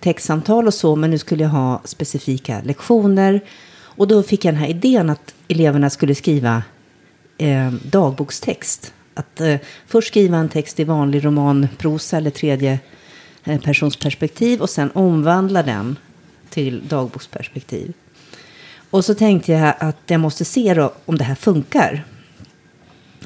textsamtal 0.00 0.66
och 0.66 0.74
så, 0.74 0.96
men 0.96 1.10
nu 1.10 1.18
skulle 1.18 1.42
jag 1.42 1.50
ha 1.50 1.80
specifika 1.84 2.60
lektioner. 2.64 3.40
Och 3.80 4.08
då 4.08 4.22
fick 4.22 4.44
jag 4.44 4.54
den 4.54 4.60
här 4.60 4.68
idén 4.68 5.10
att 5.10 5.34
eleverna 5.48 5.90
skulle 5.90 6.14
skriva 6.14 6.62
eh, 7.38 7.70
dagbokstext. 7.70 8.92
Att 9.14 9.40
eh, 9.40 9.56
först 9.86 10.08
skriva 10.08 10.36
en 10.36 10.48
text 10.48 10.80
i 10.80 10.84
vanlig 10.84 11.24
romanprosa 11.24 12.16
eller 12.16 12.30
tredje 12.30 12.78
eh, 13.44 13.60
persons 13.60 13.96
perspektiv 13.96 14.60
och 14.60 14.70
sen 14.70 14.90
omvandla 14.94 15.62
den 15.62 15.96
till 16.50 16.88
dagboksperspektiv. 16.88 17.92
Och 18.90 19.04
så 19.04 19.14
tänkte 19.14 19.52
jag 19.52 19.74
att 19.78 19.96
jag 20.06 20.20
måste 20.20 20.44
se 20.44 20.74
då 20.74 20.92
om 21.04 21.18
det 21.18 21.24
här 21.24 21.34
funkar 21.34 22.04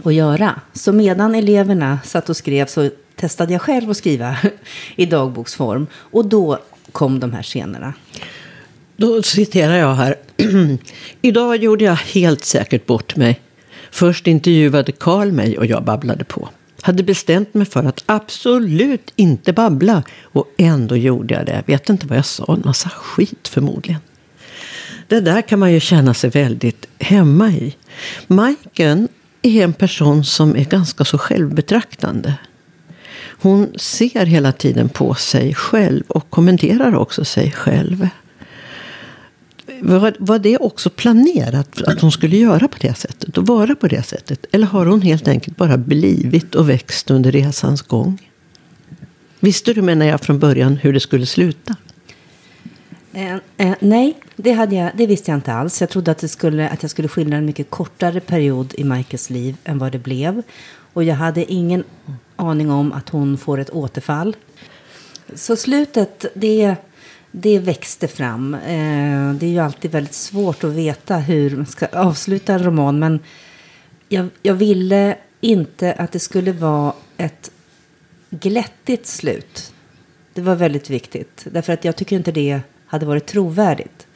att 0.05 0.15
göra. 0.15 0.61
Så 0.73 0.93
medan 0.93 1.35
eleverna 1.35 1.99
satt 2.05 2.29
och 2.29 2.37
skrev 2.37 2.67
så 2.67 2.91
testade 3.17 3.53
jag 3.53 3.63
själv 3.63 3.91
att 3.91 3.97
skriva 3.97 4.37
i 4.97 5.07
dagboksform. 5.07 5.87
Och 5.95 6.25
då 6.25 6.59
kom 6.93 7.21
de 7.21 7.33
här 7.33 7.43
scenerna. 7.43 7.95
Då 8.97 9.23
citerar 9.23 9.77
jag 9.77 9.95
här. 9.95 10.17
Idag 11.23 11.57
gjorde 11.57 11.85
jag 11.85 11.97
helt 11.97 12.45
säkert 12.45 12.87
bort 12.87 13.17
mig. 13.17 13.41
Först 13.97 14.27
intervjuade 14.27 14.93
Karl 14.93 15.33
mig 15.33 15.59
och 15.59 15.67
jag 15.67 15.85
babblade 15.85 16.25
på. 16.25 16.49
Hade 16.81 17.03
bestämt 17.03 17.55
mig 17.55 17.67
för 17.67 17.85
att 17.85 18.03
absolut 18.07 19.13
inte 19.17 19.53
babbla. 19.53 20.03
Och 20.23 20.55
ändå 20.59 20.97
gjorde 20.97 21.35
jag 21.35 21.47
det. 21.47 21.63
vet 21.67 21.89
inte 21.89 22.07
vad 22.07 22.19
jag 22.19 22.27
sa. 22.27 22.55
En 22.55 22.63
massa 22.65 22.89
skit 22.89 23.49
förmodligen. 23.49 24.01
Det 25.09 25.21
där 25.21 25.43
kan 25.43 25.59
man 25.59 25.73
ju 25.73 25.81
känna 25.81 26.15
sig 26.15 26.31
väldigt 26.31 26.87
hemma 26.99 27.51
i. 27.51 27.77
Majken 28.27 29.09
är 29.43 29.65
en 29.65 29.73
person 29.73 30.25
som 30.25 30.57
är 30.57 30.65
ganska 30.65 31.05
så 31.05 31.19
självbetraktande. 31.19 32.35
Hon 33.41 33.73
ser 33.77 34.27
hela 34.27 34.53
tiden 34.53 34.89
på 34.89 35.15
sig 35.15 35.55
själv 35.55 36.05
och 36.09 36.31
kommenterar 36.31 36.95
också 36.95 37.25
sig 37.25 37.53
själv. 37.53 38.09
Var, 39.81 40.17
var 40.19 40.39
det 40.39 40.59
också 40.59 40.91
planerat 40.91 41.83
att 41.83 42.01
hon 42.01 42.13
skulle 42.13 42.37
göra 42.37 42.69
på 42.69 42.77
det 42.81 42.95
sättet 42.95 43.39
och 43.39 43.47
vara 43.47 43.75
på 43.75 43.89
det 43.89 44.03
sättet? 44.03 44.47
Eller 44.53 44.67
har 44.67 44.87
hon 44.87 45.03
helt 45.03 45.29
enkelt 45.29 45.57
bara 45.57 45.77
blivit 45.77 46.55
och 46.55 46.71
växt 46.71 47.11
under 47.11 47.33
resans 47.33 47.83
gång? 47.83 48.31
Visste 49.41 49.73
du, 49.73 49.83
menar 49.83 50.07
jag, 50.07 50.21
från 50.21 50.39
början 50.39 50.77
hur 50.77 50.93
det 50.93 51.01
skulle 51.01 51.27
sluta? 51.27 51.77
Eh, 53.13 53.37
eh, 53.57 53.75
nej, 53.81 54.19
det, 54.37 54.53
hade 54.53 54.77
jag, 54.77 54.91
det 54.95 55.07
visste 55.07 55.31
jag 55.31 55.39
inte 55.39 55.53
alls. 55.53 55.81
Jag 55.81 55.91
trodde 55.91 56.11
att, 56.11 56.19
det 56.19 56.29
skulle, 56.29 56.69
att 56.69 56.83
jag 56.83 56.91
skulle 56.91 57.09
skildra 57.09 57.37
en 57.37 57.47
mycket 57.47 57.71
kortare 57.71 58.21
period 58.21 58.75
i 58.77 58.85
Michaels 58.85 59.31
liv 59.31 59.57
än 59.65 59.79
vad 59.79 59.93
det 59.93 59.99
blev. 59.99 60.43
Och 60.93 61.05
jag 61.05 61.15
hade 61.15 61.53
ingen 61.53 61.85
aning 62.37 62.71
om 62.71 62.93
att 62.93 63.09
hon 63.09 63.39
får 63.39 63.59
ett 63.59 63.71
återfall. 63.71 64.37
Så 65.35 65.57
slutet, 65.57 66.27
det, 66.35 66.77
det 67.31 67.59
växte 67.59 68.09
fram. 68.09 68.55
Eh, 68.55 69.33
det 69.33 69.47
är 69.47 69.51
ju 69.51 69.59
alltid 69.59 69.91
väldigt 69.91 70.15
svårt 70.15 70.65
att 70.65 70.73
veta 70.73 71.17
hur 71.17 71.57
man 71.57 71.67
ska 71.67 71.87
avsluta 71.87 72.55
en 72.55 72.65
roman. 72.65 72.99
Men 72.99 73.21
jag, 74.09 74.29
jag 74.43 74.55
ville 74.55 75.17
inte 75.41 75.93
att 75.93 76.13
det 76.13 76.21
skulle 76.21 76.53
vara 76.53 76.93
ett 77.17 77.51
glättigt 78.31 79.07
slut. 79.07 79.73
Det 80.35 80.41
var 80.41 80.55
väldigt 80.55 80.91
viktigt. 80.91 81.47
Därför 81.51 81.73
att 81.73 81.85
jag 81.85 81.97
tycker 81.97 82.17
inte 82.17 82.33
det 82.33 82.61
hade 82.87 83.07
varit 83.07 83.27
trovärdigt. 83.27 84.07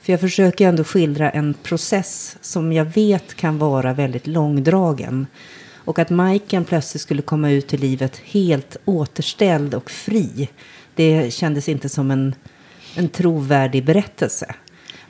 För 0.00 0.12
jag 0.12 0.20
försöker 0.20 0.68
ändå 0.68 0.84
skildra 0.84 1.30
en 1.30 1.54
process 1.54 2.36
som 2.40 2.72
jag 2.72 2.84
vet 2.84 3.34
kan 3.34 3.58
vara 3.58 3.92
väldigt 3.92 4.26
långdragen. 4.26 5.26
Och 5.74 5.98
att 5.98 6.10
Majken 6.10 6.64
plötsligt 6.64 7.02
skulle 7.02 7.22
komma 7.22 7.50
ut 7.50 7.74
i 7.74 7.76
livet 7.76 8.16
helt 8.16 8.76
återställd 8.84 9.74
och 9.74 9.90
fri. 9.90 10.48
Det 10.94 11.34
kändes 11.34 11.68
inte 11.68 11.88
som 11.88 12.10
en, 12.10 12.34
en 12.94 13.08
trovärdig 13.08 13.84
berättelse. 13.84 14.54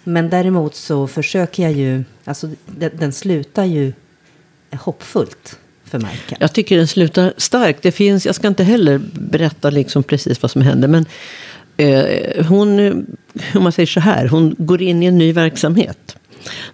Men 0.05 0.31
däremot 0.31 0.75
så 0.75 1.07
försöker 1.07 1.62
jag 1.62 1.73
ju, 1.73 2.05
alltså 2.25 2.50
den, 2.67 2.91
den 2.99 3.12
slutar 3.12 3.64
ju 3.64 3.93
hoppfullt 4.73 5.59
för 5.85 5.99
Majken. 5.99 6.38
Jag 6.41 6.53
tycker 6.53 6.76
den 6.76 6.88
slutar 6.88 7.33
starkt. 7.37 7.83
Det 7.83 7.93
finns, 7.93 8.26
jag 8.26 8.35
ska 8.35 8.49
inte 8.49 8.64
heller 8.64 9.00
berätta 9.12 9.71
liksom 9.71 10.03
precis 10.03 10.43
vad 10.43 10.50
som 10.50 10.62
händer. 10.62 10.88
Men 10.88 11.07
eh, 11.76 12.47
hon, 12.47 12.79
om 13.55 13.62
man 13.62 13.73
säger 13.73 13.87
så 13.87 14.00
här, 14.00 14.29
hon 14.29 14.55
går 14.59 14.83
in 14.83 15.03
i 15.03 15.07
en 15.07 15.19
ny 15.19 15.33
verksamhet. 15.33 16.17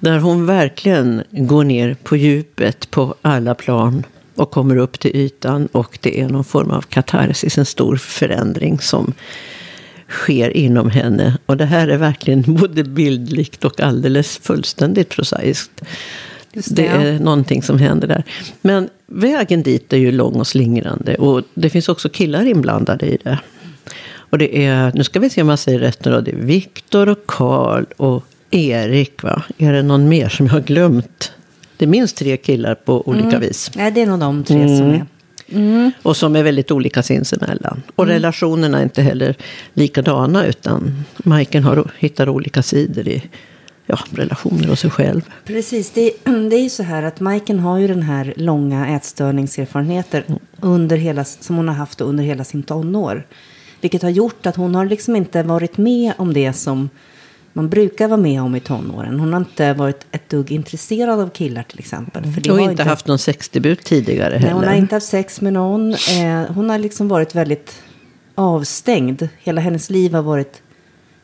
Där 0.01 0.19
hon 0.19 0.47
verkligen 0.47 1.23
går 1.31 1.65
ner 1.65 1.97
på 2.03 2.17
djupet 2.17 2.91
på 2.91 3.15
alla 3.23 3.55
plan 3.55 4.05
och 4.41 4.51
kommer 4.51 4.77
upp 4.77 5.01
till 5.01 5.17
ytan. 5.17 5.67
Och 5.73 5.99
det 6.01 6.21
är 6.21 6.29
någon 6.29 6.45
form 6.45 6.71
av 6.71 6.83
katarsis, 6.83 7.59
en 7.59 7.67
stor 7.67 7.97
förändring 7.97 8.79
som 8.79 9.13
sker 10.09 10.57
inom 10.57 10.91
henne. 10.91 11.39
Och 11.47 11.57
det 11.57 11.65
här 11.65 11.89
är 11.89 11.97
verkligen 11.97 12.43
både 12.47 12.85
bildligt 12.85 13.65
och 13.65 13.81
alldeles 13.81 14.39
fullständigt 14.39 15.09
prosaiskt. 15.09 15.71
Det, 16.53 16.77
det, 16.77 16.87
är 16.87 17.19
någonting 17.19 17.63
som 17.63 17.79
händer 17.79 18.09
där. 18.09 18.25
Men 18.63 18.89
vägen 19.07 19.63
dit 19.63 19.93
är 19.93 19.97
ju 19.97 20.13
lång 20.13 20.35
och 20.35 20.47
slingrande. 20.47 21.15
Och 21.15 21.43
det 21.55 21.71
finns 21.71 21.89
också 21.89 22.09
killar 22.09 22.47
inblandade 22.47 23.07
i 23.07 23.19
det. 23.25 23.39
Och 24.13 24.39
det 24.39 24.65
är, 24.65 24.93
nu 24.95 25.05
ska 25.05 25.21
vi 25.21 25.31
se 25.31 25.43
om 25.43 25.49
jag 25.49 25.59
säger 25.59 25.79
rätt 25.79 26.05
nu 26.05 26.11
då. 26.11 26.21
Det 26.21 26.31
är 26.31 26.37
Viktor 26.37 27.09
och 27.09 27.27
Karl 27.27 27.85
och 27.97 28.25
Erik 28.51 29.23
va? 29.23 29.43
Är 29.59 29.73
det 29.73 29.83
någon 29.83 30.09
mer 30.09 30.29
som 30.29 30.47
jag 30.47 30.53
har 30.53 30.61
glömt? 30.61 31.33
Det 31.81 31.85
är 31.85 31.89
minst 31.89 32.17
tre 32.17 32.37
killar 32.37 32.75
på 32.75 33.09
olika 33.09 33.29
mm. 33.29 33.41
vis. 33.41 33.71
Nej, 33.75 33.91
det 33.91 34.03
är 34.03 34.07
nog 34.07 34.19
de 34.19 34.45
tre 34.45 34.63
mm. 34.63 34.79
som 34.79 34.87
är. 34.87 35.07
Mm. 35.49 35.93
Och 36.03 36.17
som 36.17 36.37
är 36.37 36.43
väldigt 36.43 36.71
olika 36.71 37.03
sinsemellan. 37.03 37.83
Och 37.97 38.05
mm. 38.05 38.15
relationerna 38.15 38.79
är 38.79 38.83
inte 38.83 39.03
heller 39.03 39.35
likadana. 39.73 40.47
Utan 40.47 41.05
Majken 41.17 41.65
har, 41.65 41.91
hittar 41.99 42.29
olika 42.29 42.63
sidor 42.63 43.09
i 43.09 43.23
ja, 43.87 43.99
relationer 44.11 44.71
och 44.71 44.79
sig 44.79 44.91
själv. 44.91 45.21
Precis, 45.45 45.91
det, 45.91 46.13
det 46.25 46.57
är 46.57 46.63
ju 46.63 46.71
så 46.71 46.83
här 46.83 47.03
att 47.03 47.21
Majken 47.21 47.59
har 47.59 47.79
ju 47.79 47.89
den 47.89 48.03
här 48.03 48.33
långa 48.37 48.89
ätstörningserfarenheter 48.89 50.25
under 50.61 50.97
hela, 50.97 51.25
som 51.25 51.57
hon 51.57 51.69
har 51.69 51.75
haft 51.75 52.01
under 52.01 52.25
hela 52.25 52.45
sin 52.45 52.63
tonår. 52.63 53.27
Vilket 53.81 54.03
har 54.03 54.11
gjort 54.11 54.47
att 54.47 54.57
hon 54.57 54.75
har 54.75 54.87
liksom 54.87 55.17
inte 55.17 55.43
varit 55.43 55.79
med 55.79 56.13
om 56.17 56.33
det 56.33 56.53
som 56.53 56.89
man 57.53 57.69
brukar 57.69 58.09
vara 58.09 58.21
med 58.21 58.43
om 58.43 58.57
i 58.57 58.61
tonåren. 58.61 59.21
Hon 59.21 59.33
har 59.33 59.41
inte 59.41 59.73
varit 59.73 60.07
ett 60.13 60.29
dugg 60.29 60.53
intresserad 60.53 61.21
av 61.21 61.31
killar 61.31 61.63
till 61.63 61.79
exempel. 61.79 62.33
För 62.33 62.41
det 62.41 62.51
och 62.51 62.61
inte, 62.61 62.71
inte 62.71 62.83
haft 62.83 63.07
någon 63.07 63.19
sexdebut 63.19 63.85
tidigare 63.85 64.35
heller. 64.35 64.47
Nej, 64.47 64.55
hon 64.55 64.65
har 64.65 64.75
inte 64.75 64.95
haft 64.95 65.07
sex 65.07 65.41
med 65.41 65.53
någon. 65.53 65.91
Eh, 65.93 66.53
hon 66.55 66.71
har 66.71 66.79
liksom 66.79 67.09
varit 67.09 67.35
väldigt 67.35 67.83
avstängd. 68.35 69.29
Hela 69.39 69.61
hennes 69.61 69.91
liv 69.91 70.15
har 70.15 70.23
varit 70.23 70.63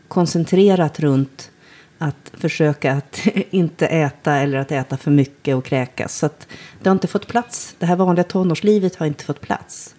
koncentrerat 0.08 1.00
runt 1.00 1.50
att 1.98 2.32
försöka 2.32 2.92
att 2.92 3.20
inte 3.50 3.86
äta 3.86 4.34
eller 4.34 4.58
att 4.58 4.72
äta 4.72 4.96
för 4.96 5.10
mycket 5.10 5.56
och 5.56 5.64
kräkas. 5.64 6.18
Så 6.18 6.28
det 6.82 6.88
har 6.88 6.94
inte 6.94 7.06
fått 7.06 7.26
plats. 7.26 7.74
Det 7.78 7.86
här 7.86 7.96
vanliga 7.96 8.24
tonårslivet 8.24 8.96
har 8.96 9.06
inte 9.06 9.24
fått 9.24 9.40
plats. 9.40 9.94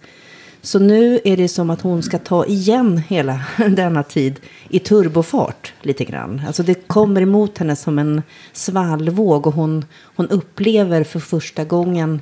Så 0.68 0.78
nu 0.78 1.20
är 1.24 1.36
det 1.36 1.48
som 1.48 1.70
att 1.70 1.80
hon 1.80 2.02
ska 2.02 2.18
ta 2.18 2.46
igen 2.46 2.98
hela 3.08 3.40
denna 3.68 4.02
tid 4.02 4.40
i 4.68 4.78
turbofart 4.78 5.72
lite 5.82 6.04
grann. 6.04 6.42
Alltså 6.46 6.62
det 6.62 6.74
kommer 6.74 7.20
emot 7.20 7.58
henne 7.58 7.76
som 7.76 7.98
en 7.98 8.22
svallvåg 8.52 9.46
och 9.46 9.54
hon, 9.54 9.84
hon 10.00 10.28
upplever 10.28 11.04
för 11.04 11.20
första 11.20 11.64
gången 11.64 12.20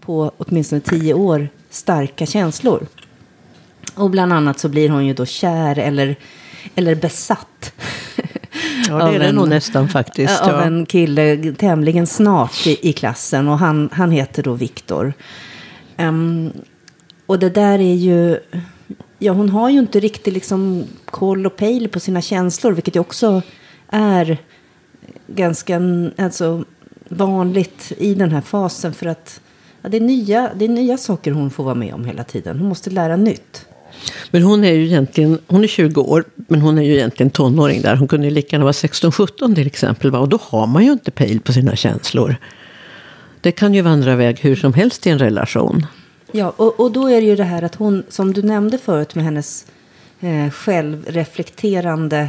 på 0.00 0.32
åtminstone 0.36 0.80
tio 0.80 1.14
år 1.14 1.48
starka 1.70 2.26
känslor. 2.26 2.86
Och 3.94 4.10
bland 4.10 4.32
annat 4.32 4.58
så 4.58 4.68
blir 4.68 4.88
hon 4.88 5.06
ju 5.06 5.14
då 5.14 5.26
kär 5.26 5.78
eller, 5.78 6.16
eller 6.74 6.94
besatt. 6.94 7.72
Ja, 8.88 9.08
det 9.08 9.14
är 9.14 9.18
det 9.18 9.32
nog 9.32 9.48
nästan 9.48 9.88
faktiskt. 9.88 10.40
Av 10.40 10.48
ja. 10.48 10.62
en 10.62 10.86
kille 10.86 11.52
tämligen 11.52 12.06
snart 12.06 12.66
i, 12.66 12.88
i 12.88 12.92
klassen 12.92 13.48
och 13.48 13.58
han, 13.58 13.88
han 13.92 14.10
heter 14.10 14.42
då 14.42 14.52
Viktor. 14.52 15.12
Um, 15.98 16.52
och 17.28 17.38
det 17.38 17.50
där 17.50 17.78
är 17.78 17.94
ju... 17.94 18.38
Ja, 19.18 19.32
hon 19.32 19.48
har 19.48 19.70
ju 19.70 19.78
inte 19.78 20.00
riktigt 20.00 20.34
liksom 20.34 20.84
koll 21.04 21.46
och 21.46 21.56
pejl 21.56 21.88
på 21.88 22.00
sina 22.00 22.22
känslor, 22.22 22.72
vilket 22.72 22.96
ju 22.96 23.00
också 23.00 23.42
är 23.88 24.38
ganska 25.26 25.80
alltså, 26.18 26.64
vanligt 27.08 27.92
i 27.98 28.14
den 28.14 28.30
här 28.30 28.40
fasen. 28.40 28.94
För 28.94 29.06
att 29.06 29.40
ja, 29.82 29.88
det, 29.88 29.96
är 29.96 30.00
nya, 30.00 30.50
det 30.54 30.64
är 30.64 30.68
nya 30.68 30.96
saker 30.96 31.32
hon 31.32 31.50
får 31.50 31.64
vara 31.64 31.74
med 31.74 31.94
om 31.94 32.04
hela 32.04 32.24
tiden. 32.24 32.58
Hon 32.58 32.68
måste 32.68 32.90
lära 32.90 33.16
nytt. 33.16 33.66
Men 34.30 34.42
hon 34.42 34.64
är 34.64 34.72
ju 34.72 34.84
egentligen, 34.84 35.38
hon 35.46 35.64
är 35.64 35.68
20 35.68 36.00
år, 36.00 36.24
men 36.34 36.60
hon 36.60 36.78
är 36.78 36.82
ju 36.82 36.94
egentligen 36.94 37.30
tonåring 37.30 37.82
där. 37.82 37.96
Hon 37.96 38.08
kunde 38.08 38.26
ju 38.26 38.32
lika 38.32 38.56
gärna 38.56 38.64
vara 38.64 38.72
16-17 38.72 39.54
till 39.54 39.66
exempel. 39.66 40.14
Och 40.14 40.28
då 40.28 40.38
har 40.42 40.66
man 40.66 40.84
ju 40.84 40.92
inte 40.92 41.10
pejl 41.10 41.40
på 41.40 41.52
sina 41.52 41.76
känslor. 41.76 42.36
Det 43.40 43.52
kan 43.52 43.74
ju 43.74 43.82
vandra 43.82 44.12
iväg 44.12 44.38
hur 44.38 44.56
som 44.56 44.74
helst 44.74 45.06
i 45.06 45.10
en 45.10 45.18
relation. 45.18 45.86
Ja, 46.32 46.52
och, 46.56 46.80
och 46.80 46.92
då 46.92 47.06
är 47.08 47.20
det 47.20 47.26
ju 47.26 47.36
det 47.36 47.44
här 47.44 47.62
att 47.62 47.74
hon, 47.74 48.02
som 48.08 48.32
du 48.32 48.42
nämnde 48.42 48.78
förut 48.78 49.14
med 49.14 49.24
hennes 49.24 49.66
eh, 50.20 50.50
självreflekterande 50.50 52.28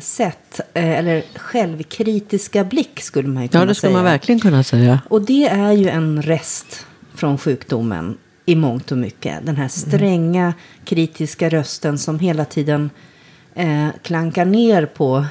sätt. 0.00 0.60
eh, 0.74 0.98
Eller 0.98 1.22
självkritiska 1.36 2.64
blick 2.64 3.00
skulle 3.00 3.28
man 3.28 3.42
ju 3.42 3.48
kunna 3.48 3.62
Ja, 3.62 3.66
det 3.68 3.74
säga. 3.74 3.92
man 3.92 4.04
verkligen 4.04 4.40
kunna 4.40 4.62
säga. 4.62 5.00
Och 5.08 5.22
det 5.22 5.48
är 5.48 5.72
ju 5.72 5.88
en 5.88 6.22
rest 6.22 6.86
från 7.14 7.38
sjukdomen 7.38 8.16
i 8.46 8.54
mångt 8.54 8.92
och 8.92 8.98
mycket. 8.98 9.46
Den 9.46 9.56
här 9.56 9.68
stränga 9.68 10.54
kritiska 10.84 11.48
rösten 11.48 11.98
som 11.98 12.18
hela 12.18 12.44
tiden 12.44 12.90
eh, 13.54 13.88
klankar 14.02 14.44
ner 14.44 14.86
på... 14.86 15.24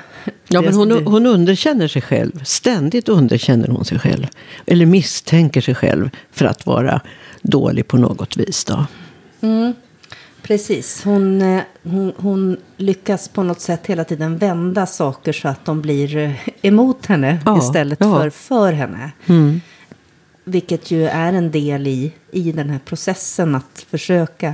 Ja, 0.47 0.61
men 0.61 0.73
hon, 0.73 0.91
hon 1.07 1.25
underkänner 1.25 1.87
sig 1.87 2.01
själv. 2.01 2.43
Ständigt 2.43 3.09
underkänner 3.09 3.67
hon 3.67 3.85
sig 3.85 3.99
själv. 3.99 4.27
Eller 4.65 4.85
misstänker 4.85 5.61
sig 5.61 5.75
själv 5.75 6.09
för 6.31 6.45
att 6.45 6.65
vara 6.65 7.01
dålig 7.47 7.87
på 7.87 7.97
något 7.97 8.37
vis. 8.37 8.65
Då. 8.65 8.85
Precis. 10.41 11.03
Hon, 11.03 11.41
eh, 11.41 11.61
hon, 11.83 12.13
hon 12.17 12.57
lyckas 12.77 13.29
på 13.29 13.43
något 13.43 13.61
sätt 13.61 13.87
hela 13.87 14.03
tiden 14.03 14.37
vända 14.37 14.85
saker 14.85 15.33
så 15.33 15.47
att 15.47 15.65
de 15.65 15.81
blir 15.81 16.17
eh, 16.17 16.33
emot 16.61 17.05
henne 17.05 17.39
Ja, 17.45 17.57
istället 17.57 17.99
ja. 18.01 18.19
för 18.19 18.29
för 18.29 18.73
henne. 18.73 19.11
Vilket 20.43 20.91
ju 20.91 21.07
är 21.07 21.33
en 21.33 21.51
del 21.51 21.87
i, 21.87 22.13
i 22.31 22.51
den 22.51 22.69
här 22.69 22.79
processen 22.79 23.55
att 23.55 23.85
försöka. 23.89 24.53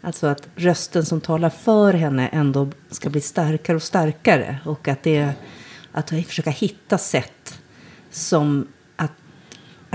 Alltså 0.00 0.26
att 0.26 0.48
rösten 0.56 1.04
som 1.04 1.20
talar 1.20 1.50
för 1.50 1.92
henne 1.92 2.28
ändå 2.28 2.68
ska 2.90 3.10
bli 3.10 3.20
starkare 3.20 3.76
och 3.76 3.82
starkare. 3.82 4.58
Och 4.64 4.88
att 4.88 5.02
det 5.02 5.32
att 5.92 6.10
försöka 6.10 6.50
hitta 6.50 6.98
sätt 6.98 7.58
som 8.10 8.66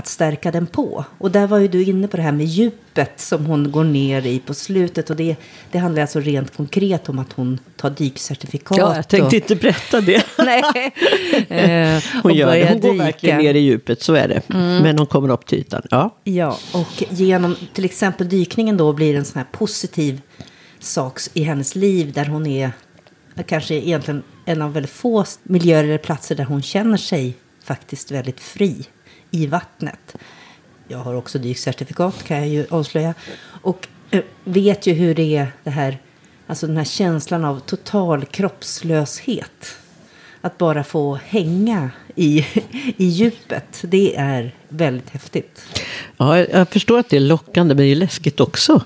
att, 0.02 0.08
stärka 0.08 0.50
den 0.50 0.66
på. 0.66 1.04
Och 1.18 1.30
där 1.30 1.46
var 1.46 1.58
ju 1.58 1.68
du 1.68 1.84
inne 1.84 2.08
på 2.08 2.16
det 2.16 2.22
här 2.22 2.32
med 2.32 2.46
djupet 2.46 3.20
som 3.20 3.46
hon 3.46 3.72
går 3.72 3.84
ner 3.84 4.26
i 4.26 4.38
på 4.38 4.54
slutet. 4.54 5.10
Och 5.10 5.16
det, 5.16 5.36
det 5.70 5.78
handlar 5.78 6.02
alltså 6.02 6.20
rent 6.20 6.56
konkret 6.56 7.08
om 7.08 7.18
att 7.18 7.32
hon 7.32 7.58
tar 7.76 7.90
dykcertifikat. 7.90 8.78
Ja, 8.78 8.96
jag 8.96 9.08
tänkte 9.08 9.26
och, 9.26 9.34
inte 9.34 9.56
berätta 9.56 10.00
det. 10.00 10.24
Nej. 10.38 10.92
Eh, 11.48 12.02
Hon, 12.22 12.34
gör 12.34 12.56
det. 12.56 12.68
hon 12.68 12.80
går 12.80 12.94
verkligen 12.94 13.38
ner 13.38 13.54
i 13.54 13.58
djupet, 13.58 14.02
så 14.02 14.14
är 14.14 14.28
det. 14.28 14.42
Men 14.82 14.98
hon 14.98 15.06
kommer 15.06 15.28
upp 15.28 15.46
till 15.46 15.58
ytan. 15.58 15.82
Ja. 15.90 16.16
Ja, 16.24 16.58
och 16.72 17.04
genom 17.08 17.56
till 17.72 17.84
exempel 17.84 18.28
dykningen 18.28 18.76
då 18.76 18.92
blir 18.92 19.16
en 19.16 19.24
sån 19.24 19.38
här 19.38 19.48
positiv 19.52 20.20
sak 20.78 21.20
i 21.34 21.42
hennes 21.42 21.74
liv 21.74 22.12
där 22.12 22.24
hon 22.24 22.46
är 22.46 22.72
kanske 23.46 23.74
egentligen 23.74 24.22
en 24.44 24.62
av 24.62 24.72
väldigt 24.72 24.92
få 24.92 25.24
miljöer 25.42 25.84
eller 25.84 25.98
platser 25.98 26.34
där 26.34 26.44
hon 26.44 26.62
känner 26.62 26.96
sig 26.96 27.34
faktiskt 27.64 28.10
väldigt 28.10 28.40
fri 28.40 28.86
i 29.32 29.46
vattnet. 29.46 30.16
Jag 30.88 30.98
har 30.98 31.14
också 31.14 31.38
dykcertifikat 31.38 32.24
kan 32.24 32.36
jag 32.36 32.48
ju 32.48 32.66
avslöja. 32.70 33.14
Och 33.62 33.88
eh, 34.10 34.22
vet 34.44 34.86
ju 34.86 34.92
hur 34.92 35.14
det 35.14 35.36
är 35.36 35.52
det 35.64 35.70
här, 35.70 35.98
alltså 36.46 36.66
den 36.66 36.76
här 36.76 36.84
känslan 36.84 37.44
av 37.44 37.60
total 37.60 38.24
kroppslöshet. 38.24 39.76
Att 40.44 40.58
bara 40.58 40.84
få 40.84 41.18
hänga 41.26 41.90
i, 42.14 42.46
i 42.96 43.04
djupet, 43.04 43.80
det 43.82 44.16
är 44.16 44.54
väldigt 44.68 45.10
häftigt. 45.10 45.62
Ja, 46.16 46.38
jag- 46.38 46.68
förstår 46.68 46.98
att 46.98 47.08
det 47.10 47.16
är 47.16 47.20
lockande, 47.20 47.74
men 47.74 47.84
det 47.84 47.90
är 47.92 47.96
läskigt 47.96 48.40
också. 48.40 48.84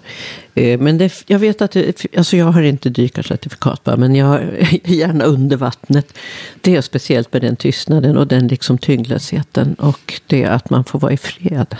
Eh, 0.54 0.80
Men 0.80 0.98
det, 0.98 1.25
jag 1.26 1.38
vet 1.38 1.62
att, 1.62 1.70
det, 1.70 2.06
alltså 2.16 2.36
jag 2.36 2.46
har 2.46 2.62
inte 2.62 2.88
dykarcertifikat, 2.88 3.86
men 3.96 4.14
jag 4.14 4.34
är 4.42 4.80
gärna 4.90 5.25
under 5.25 5.56
vattnet. 5.56 6.18
Det 6.60 6.76
är 6.76 6.80
speciellt 6.80 7.32
med 7.32 7.42
den 7.42 7.56
tystnaden 7.56 8.16
och 8.16 8.26
den 8.26 8.48
liksom 8.48 8.78
tyngdlösheten 8.78 9.75
och 9.75 10.20
det 10.26 10.44
att 10.44 10.70
man 10.70 10.84
får 10.84 10.98
vara 10.98 11.12
i 11.12 11.16
fred. 11.16 11.76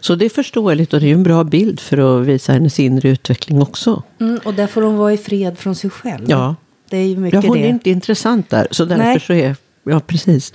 Så 0.00 0.14
det 0.14 0.24
är 0.24 0.28
förståeligt 0.30 0.94
och 0.94 1.00
det 1.00 1.06
är 1.08 1.12
en 1.12 1.22
bra 1.22 1.44
bild 1.44 1.80
för 1.80 2.20
att 2.20 2.26
visa 2.26 2.52
hennes 2.52 2.80
inre 2.80 3.08
utveckling 3.08 3.62
också. 3.62 4.02
Mm, 4.20 4.40
och 4.44 4.54
där 4.54 4.66
får 4.66 4.82
hon 4.82 4.96
vara 4.96 5.12
i 5.12 5.16
fred 5.18 5.58
från 5.58 5.74
sig 5.74 5.90
själv. 5.90 6.24
Ja. 6.28 6.54
Det 6.90 6.96
är 6.96 7.06
ju 7.06 7.14
Ja, 7.14 7.20
mycket 7.20 7.44
hon 7.44 7.58
det. 7.58 7.64
är 7.64 7.68
inte 7.68 7.90
intressant 7.90 8.50
där, 8.50 8.66
så 8.70 8.84
därför 8.84 9.04
Nej. 9.04 9.20
så 9.20 9.32
är 9.32 9.56
Ja, 9.88 10.00
precis. 10.00 10.52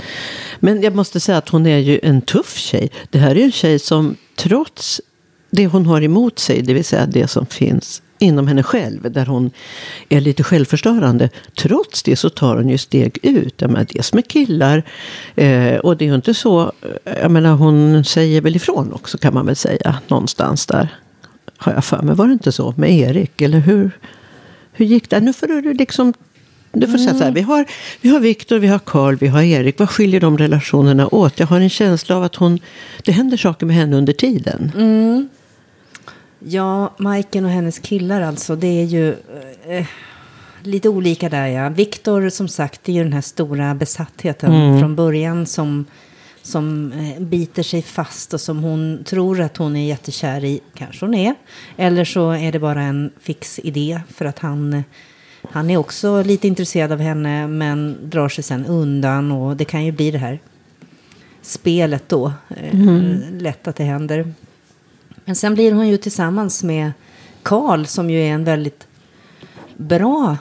Men 0.59 0.81
jag 0.81 0.95
måste 0.95 1.19
säga 1.19 1.37
att 1.37 1.49
hon 1.49 1.65
är 1.65 1.77
ju 1.77 1.99
en 2.03 2.21
tuff 2.21 2.57
tjej. 2.57 2.91
Det 3.09 3.19
här 3.19 3.31
är 3.31 3.35
ju 3.35 3.43
en 3.43 3.51
tjej 3.51 3.79
som 3.79 4.15
trots 4.35 5.01
det 5.49 5.67
hon 5.67 5.85
har 5.85 6.01
emot 6.01 6.39
sig, 6.39 6.61
det 6.61 6.73
vill 6.73 6.85
säga 6.85 7.05
det 7.05 7.27
som 7.27 7.45
finns 7.45 8.01
inom 8.19 8.47
henne 8.47 8.63
själv, 8.63 9.11
där 9.11 9.25
hon 9.25 9.51
är 10.09 10.21
lite 10.21 10.43
självförstörande. 10.43 11.29
Trots 11.57 12.03
det 12.03 12.15
så 12.15 12.29
tar 12.29 12.55
hon 12.55 12.69
ju 12.69 12.77
steg 12.77 13.17
ut. 13.23 13.61
Jag 13.61 13.71
menar, 13.71 13.87
dels 13.89 14.13
med 14.13 14.27
killar, 14.27 14.83
eh, 15.35 15.75
och 15.75 15.97
det 15.97 16.05
är 16.05 16.09
ju 16.09 16.15
inte 16.15 16.33
så, 16.33 16.71
jag 17.21 17.31
menar 17.31 17.53
hon 17.55 18.03
säger 18.03 18.41
väl 18.41 18.55
ifrån 18.55 18.93
också 18.93 19.17
kan 19.17 19.33
man 19.33 19.45
väl 19.45 19.55
säga, 19.55 19.95
någonstans 20.07 20.65
där. 20.65 20.87
Har 21.57 21.73
jag 21.73 21.85
för 21.85 22.01
mig, 22.01 22.15
var 22.15 22.27
det 22.27 22.33
inte 22.33 22.51
så 22.51 22.73
med 22.77 22.91
Erik, 22.91 23.41
eller 23.41 23.59
hur? 23.59 23.91
Hur 24.81 24.87
gick 24.87 25.09
det? 25.09 25.19
Nu 25.19 25.33
får 25.33 25.47
du 25.47 25.73
liksom 25.73 26.13
du 26.71 26.87
får 26.87 26.97
säga 26.97 27.13
så 27.13 27.23
här, 27.23 27.31
vi 27.31 27.41
har, 27.41 27.65
vi 28.01 28.09
har 28.09 28.19
Viktor, 28.19 28.59
vi 28.59 28.67
har 28.67 28.79
Karl, 28.79 29.15
vi 29.15 29.27
har 29.27 29.41
Erik. 29.41 29.79
Vad 29.79 29.89
skiljer 29.89 30.19
de 30.19 30.37
relationerna 30.37 31.07
åt? 31.15 31.39
Jag 31.39 31.47
har 31.47 31.59
en 31.59 31.69
känsla 31.69 32.17
av 32.17 32.23
att 32.23 32.35
hon, 32.35 32.59
det 33.03 33.11
händer 33.11 33.37
saker 33.37 33.65
med 33.65 33.75
henne 33.75 33.97
under 33.97 34.13
tiden. 34.13 34.71
Ja, 36.39 36.93
Majken 36.97 37.45
och 37.45 37.51
hennes 37.51 37.79
killar 37.79 38.21
alltså, 38.21 38.55
det 38.55 38.67
är 38.67 38.85
ju 38.85 39.09
eh, 39.67 39.85
lite 40.63 40.89
olika 40.89 41.29
där 41.29 41.47
ja. 41.47 41.69
Viktor 41.69 42.29
som 42.29 42.47
sagt, 42.47 42.81
det 42.83 42.91
är 42.91 42.95
ju 42.95 43.03
den 43.03 43.13
här 43.13 43.21
stora 43.21 43.75
besattheten 43.75 44.79
från 44.79 44.95
början 44.95 45.45
som, 45.45 45.85
som 46.43 46.91
eh, 46.91 47.21
biter 47.21 47.63
sig 47.63 47.81
fast 47.81 48.33
och 48.33 48.41
som 48.41 48.63
hon 48.63 49.03
tror 49.03 49.41
att 49.41 49.57
hon 49.57 49.75
är 49.75 49.87
jättekär 49.87 50.43
i. 50.43 50.59
Kanske 50.73 51.05
hon 51.05 51.13
är. 51.13 51.35
Eller 51.77 52.05
så 52.05 52.31
är 52.31 52.51
det 52.51 52.59
bara 52.59 52.81
en 52.81 53.11
fix 53.19 53.59
idé 53.59 54.01
för 54.09 54.25
att 54.25 54.39
han, 54.39 54.83
han 55.51 55.69
är 55.69 55.77
också 55.77 56.23
lite 56.23 56.47
intresserad 56.47 56.91
av 56.91 56.99
henne 56.99 57.47
men 57.47 57.97
drar 58.09 58.29
sig 58.29 58.43
sen 58.43 58.65
undan 58.65 59.31
och 59.31 59.57
det 59.57 59.65
kan 59.65 59.85
ju 59.85 59.91
bli 59.91 60.11
det 60.11 60.17
här 60.17 60.39
spelet 61.41 62.09
då. 62.09 62.33
Eh, 62.49 62.79
Lätt 63.39 63.67
att 63.67 63.75
det 63.75 63.83
händer. 63.83 64.33
Men 65.25 65.35
sen 65.35 65.53
blir 65.53 65.71
hon 65.71 65.87
ju 65.87 65.97
tillsammans 65.97 66.63
med 66.63 66.91
Karl 67.43 67.85
som 67.85 68.09
ju 68.09 68.21
är 68.21 68.31
en 68.31 68.43
väldigt 68.43 68.87
bra 69.77 70.37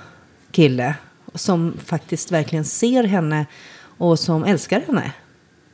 kille. 0.51 0.95
Som 1.35 1.77
faktiskt 1.85 2.33
verkligen 2.33 2.65
ser 2.65 3.05
henne 3.05 3.47
och 3.99 4.19
som 4.19 4.45
älskar 4.45 4.81
henne. 4.87 5.13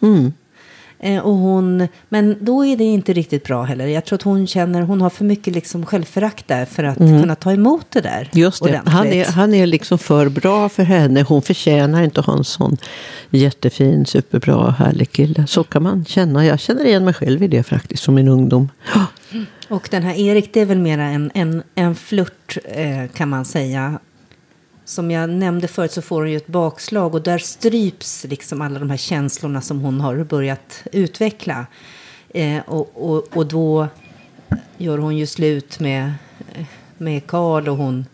Mm. 0.03 0.33
Eh, 0.99 1.19
och 1.19 1.35
hon, 1.35 1.89
men 2.09 2.37
då 2.41 2.65
är 2.65 2.77
det 2.77 2.85
inte 2.85 3.13
riktigt 3.13 3.45
bra 3.45 3.63
heller. 3.63 3.87
Jag 3.87 4.05
tror 4.05 4.17
att 4.17 4.23
hon 4.23 4.47
känner, 4.47 4.83
hon 4.83 5.01
har 5.01 5.11
för 5.11 5.25
mycket 5.25 5.55
liksom 5.55 5.87
självförakt 5.87 6.49
där 6.49 6.65
för 6.65 6.85
att 6.85 6.99
kunna 6.99 7.35
ta 7.35 7.53
emot 7.53 7.87
det 7.91 8.01
där. 8.01 8.31
Just 8.33 8.63
det, 8.63 8.69
ordentligt. 8.69 8.95
han 8.95 9.07
är, 9.07 9.25
han 9.25 9.55
är 9.55 9.67
liksom 9.67 9.99
för 9.99 10.29
bra 10.29 10.69
för 10.69 10.83
henne. 10.83 11.23
Hon 11.23 11.43
förtjänar 11.43 12.03
inte 12.03 12.21
att 12.21 12.27
ha 12.27 12.37
en 12.37 12.45
sån 12.45 12.77
jättefin, 13.31 14.07
superbra, 14.07 14.71
härlig 14.71 15.13
kille. 15.13 15.47
Så 15.47 15.65
kan 15.65 15.83
man 15.83 16.05
känna. 16.05 16.47
Jag 16.47 16.61
känner 16.61 16.85
igen 16.85 17.05
mig 17.05 17.15
själv 17.15 17.43
i 17.43 17.49
det 17.49 17.63
faktiskt, 17.63 18.05
från 18.05 18.15
min 18.15 18.29
ungdom. 18.29 18.69
Och 19.69 19.89
den 19.91 20.03
här 20.03 20.15
Erik, 20.15 20.51
det 20.53 20.61
är 20.61 20.67
väl 20.67 20.79
mera 20.79 21.03
en, 21.03 21.31
en, 21.35 21.63
en 21.75 21.95
flört 21.95 22.59
eh, 22.65 23.11
kan 23.15 23.29
man 23.29 23.45
säga. 23.45 23.99
Som 24.87 25.11
jag 25.11 25.31
nämnde 25.31 25.69
förut 25.69 25.93
så 25.93 26.03
får 26.03 26.21
hon 26.21 26.31
ju 26.31 26.37
ett 26.37 26.47
bakslag 26.47 27.15
och 27.15 27.23
där 27.23 27.39
stryps 27.39 28.25
liksom 28.29 28.63
alla 28.63 28.79
de 28.79 28.91
här 28.91 28.97
känslorna 28.97 29.61
som 29.61 29.81
hon 29.81 30.01
har 30.01 30.25
börjat 30.25 30.83
utveckla. 30.93 31.67
Eh, 32.29 32.59
och, 32.67 32.91
och, 32.95 33.37
och 33.37 33.47
då 33.47 33.89
gör 34.79 34.99
hon 34.99 35.17
ju 35.17 35.27
slut 35.27 35.81
med, 35.81 36.13
med 36.99 37.27
Karl 37.27 37.69
och 37.69 37.77
hon, 37.77 38.07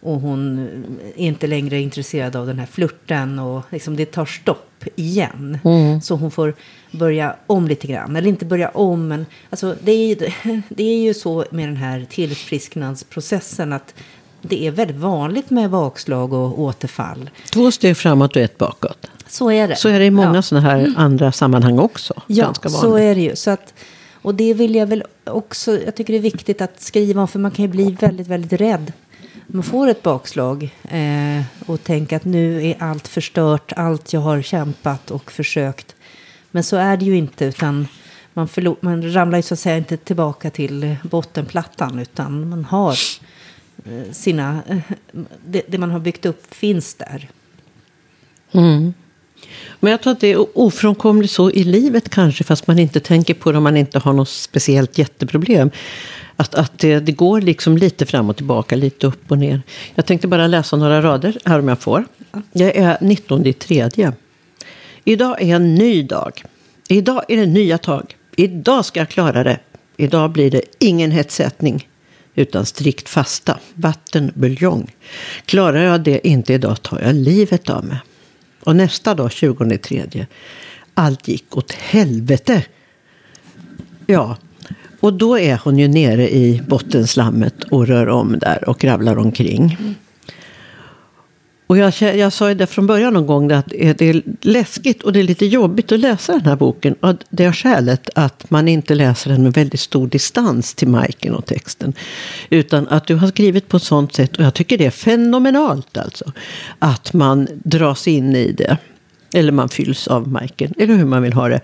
och 0.00 0.20
hon 0.20 0.58
är 1.16 1.26
inte 1.26 1.46
längre 1.46 1.80
intresserad 1.80 2.36
av 2.36 2.46
den 2.46 2.58
här 2.58 2.66
flirten 2.66 3.38
och 3.38 3.62
liksom 3.70 3.96
det 3.96 4.06
tar 4.06 4.26
stopp 4.26 4.84
igen. 4.96 5.58
Så 6.02 6.14
hon 6.14 6.30
får 6.30 6.54
börja 6.90 7.36
om 7.46 7.68
lite 7.68 7.86
grann. 7.86 8.16
Eller 8.16 8.28
inte 8.28 8.44
börja 8.44 8.68
om, 8.68 9.08
men 9.08 9.26
alltså, 9.50 9.76
det, 9.82 9.92
är 9.92 10.08
ju, 10.08 10.14
det 10.68 10.84
är 10.84 11.02
ju 11.02 11.14
så 11.14 11.44
med 11.50 11.68
den 11.68 11.76
här 11.76 12.06
tillfrisknadsprocessen 12.10 13.72
att 13.72 13.94
det 14.42 14.66
är 14.66 14.70
väldigt 14.70 14.96
vanligt 14.96 15.50
med 15.50 15.70
bakslag 15.70 16.32
och 16.32 16.60
återfall. 16.60 17.30
Två 17.52 17.70
steg 17.70 17.96
framåt 17.96 18.36
och 18.36 18.42
ett 18.42 18.58
bakåt. 18.58 19.06
Så 19.28 19.50
är 19.50 19.68
det. 19.68 19.76
Så 19.76 19.88
är 19.88 19.98
det 19.98 20.04
i 20.04 20.10
många 20.10 20.34
Ja. 20.34 20.42
sådana 20.42 20.68
här 20.70 20.94
andra 20.96 21.32
sammanhang 21.32 21.78
också. 21.78 22.14
Ja, 22.26 22.54
så 22.54 22.94
är 22.96 23.14
det 23.14 23.20
ju. 23.20 23.36
Så 23.36 23.50
att, 23.50 23.74
och 24.22 24.34
det 24.34 24.54
vill 24.54 24.74
jag 24.74 24.86
väl 24.86 25.04
också, 25.24 25.80
jag 25.84 25.94
tycker 25.94 26.12
det 26.12 26.18
är 26.18 26.22
viktigt 26.22 26.60
att 26.60 26.80
skriva 26.80 27.20
om, 27.22 27.28
för 27.28 27.38
man 27.38 27.50
kan 27.50 27.64
ju 27.64 27.68
bli 27.68 27.90
väldigt, 28.00 28.26
väldigt 28.26 28.60
rädd. 28.60 28.92
Man 29.46 29.62
får 29.62 29.88
ett 29.88 30.02
bakslag 30.02 30.70
eh, 30.90 31.42
och 31.66 31.84
tänker 31.84 32.16
att 32.16 32.24
nu 32.24 32.66
är 32.66 32.76
allt 32.82 33.08
förstört, 33.08 33.72
allt 33.76 34.12
jag 34.12 34.20
har 34.20 34.42
kämpat 34.42 35.10
och 35.10 35.32
försökt. 35.32 35.94
Men 36.50 36.64
så 36.64 36.76
är 36.76 36.96
det 36.96 37.04
ju 37.04 37.16
inte, 37.16 37.44
utan 37.44 37.88
man, 38.34 38.46
förlo- 38.48 38.76
man 38.80 39.12
ramlar 39.14 39.38
ju 39.38 39.42
så 39.42 39.54
att 39.54 39.60
säga 39.60 39.76
inte 39.76 39.96
tillbaka 39.96 40.50
till 40.50 40.96
bottenplattan, 41.02 41.98
utan 41.98 42.48
man 42.48 42.64
har 42.64 42.96
sina, 44.12 44.62
det, 45.46 45.62
det 45.68 45.78
man 45.78 45.90
har 45.90 46.00
byggt 46.00 46.26
upp 46.26 46.54
finns 46.54 46.94
där. 46.94 47.28
Mm. 48.52 48.94
Men 49.80 49.90
jag 49.90 50.02
tror 50.02 50.12
att 50.12 50.20
det 50.20 50.32
är 50.32 50.58
ofrånkomligt 50.58 51.32
så 51.32 51.50
i 51.50 51.64
livet 51.64 52.08
kanske, 52.08 52.44
fast 52.44 52.66
man 52.66 52.78
inte 52.78 53.00
tänker 53.00 53.34
på 53.34 53.52
det 53.52 53.58
om 53.58 53.64
man 53.64 53.76
inte 53.76 53.98
har 53.98 54.12
något 54.12 54.28
speciellt 54.28 54.98
jätteproblem. 54.98 55.70
Att, 56.36 56.54
att 56.54 56.78
det, 56.78 57.00
det 57.00 57.12
går 57.12 57.40
liksom 57.40 57.76
lite 57.76 58.06
fram 58.06 58.30
och 58.30 58.36
tillbaka, 58.36 58.76
lite 58.76 59.06
upp 59.06 59.30
och 59.30 59.38
ner. 59.38 59.62
Jag 59.94 60.06
tänkte 60.06 60.28
bara 60.28 60.46
läsa 60.46 60.76
några 60.76 61.02
rader 61.02 61.38
här 61.44 61.58
om 61.58 61.68
jag 61.68 61.80
får. 61.80 62.04
Det 62.52 62.78
är 62.78 62.98
19 63.00 63.46
i 63.46 63.52
tredje. 63.52 64.12
Idag 65.04 65.42
är 65.42 65.56
en 65.56 65.74
ny 65.74 66.02
dag. 66.02 66.42
Idag 66.88 67.24
är 67.28 67.36
det 67.36 67.46
nya 67.46 67.78
tag. 67.78 68.16
Idag 68.36 68.84
ska 68.84 69.00
jag 69.00 69.08
klara 69.08 69.44
det. 69.44 69.58
Idag 69.96 70.30
blir 70.30 70.50
det 70.50 70.62
ingen 70.78 71.10
hetsättning 71.10 71.88
utan 72.40 72.66
strikt 72.66 73.08
fasta. 73.08 73.58
Vatten, 73.74 74.32
buljong. 74.34 74.94
Klarar 75.44 75.82
jag 75.82 76.00
det 76.00 76.28
inte 76.28 76.54
idag 76.54 76.82
tar 76.82 77.00
jag 77.00 77.14
livet 77.14 77.70
av 77.70 77.84
mig. 77.84 77.98
Och 78.64 78.76
nästa 78.76 79.14
dag, 79.14 79.32
20 79.32 79.78
tredje, 79.78 80.26
allt 80.94 81.28
gick 81.28 81.56
åt 81.56 81.72
helvete. 81.72 82.64
Ja, 84.06 84.36
och 85.00 85.12
då 85.12 85.38
är 85.38 85.60
hon 85.64 85.78
ju 85.78 85.88
nere 85.88 86.30
i 86.30 86.62
bottenslammet 86.68 87.64
och 87.64 87.86
rör 87.86 88.08
om 88.08 88.38
där 88.38 88.68
och 88.68 88.80
kravlar 88.80 89.18
omkring. 89.18 89.78
Och 91.70 91.78
jag, 91.78 91.92
jag 92.00 92.32
sa 92.32 92.48
ju 92.48 92.54
det 92.54 92.66
från 92.66 92.86
början 92.86 93.14
någon 93.14 93.26
gång 93.26 93.52
att 93.52 93.66
det 93.68 94.02
är 94.02 94.22
läskigt 94.40 95.02
och 95.02 95.12
det 95.12 95.20
är 95.20 95.24
lite 95.24 95.46
jobbigt 95.46 95.92
att 95.92 96.00
läsa 96.00 96.32
den 96.32 96.46
här 96.46 96.56
boken. 96.56 96.94
Och 96.94 97.14
det 97.30 97.44
är 97.44 97.52
skälet 97.52 98.10
att 98.14 98.50
man 98.50 98.68
inte 98.68 98.94
läser 98.94 99.30
den 99.30 99.42
med 99.42 99.52
väldigt 99.52 99.80
stor 99.80 100.06
distans 100.06 100.74
till 100.74 100.88
Majken 100.88 101.34
och 101.34 101.46
texten. 101.46 101.92
Utan 102.48 102.88
att 102.88 103.06
du 103.06 103.14
har 103.14 103.28
skrivit 103.28 103.68
på 103.68 103.76
ett 103.76 103.82
sånt 103.82 104.14
sätt, 104.14 104.36
och 104.36 104.44
jag 104.44 104.54
tycker 104.54 104.78
det 104.78 104.86
är 104.86 104.90
fenomenalt 104.90 105.96
alltså, 105.96 106.32
att 106.78 107.12
man 107.12 107.48
dras 107.64 108.08
in 108.08 108.36
i 108.36 108.52
det. 108.52 108.76
Eller 109.34 109.52
man 109.52 109.68
fylls 109.68 110.08
av 110.08 110.28
Majken, 110.28 110.74
eller 110.78 110.94
hur 110.94 111.04
man 111.04 111.22
vill 111.22 111.32
ha 111.32 111.48
det. 111.48 111.60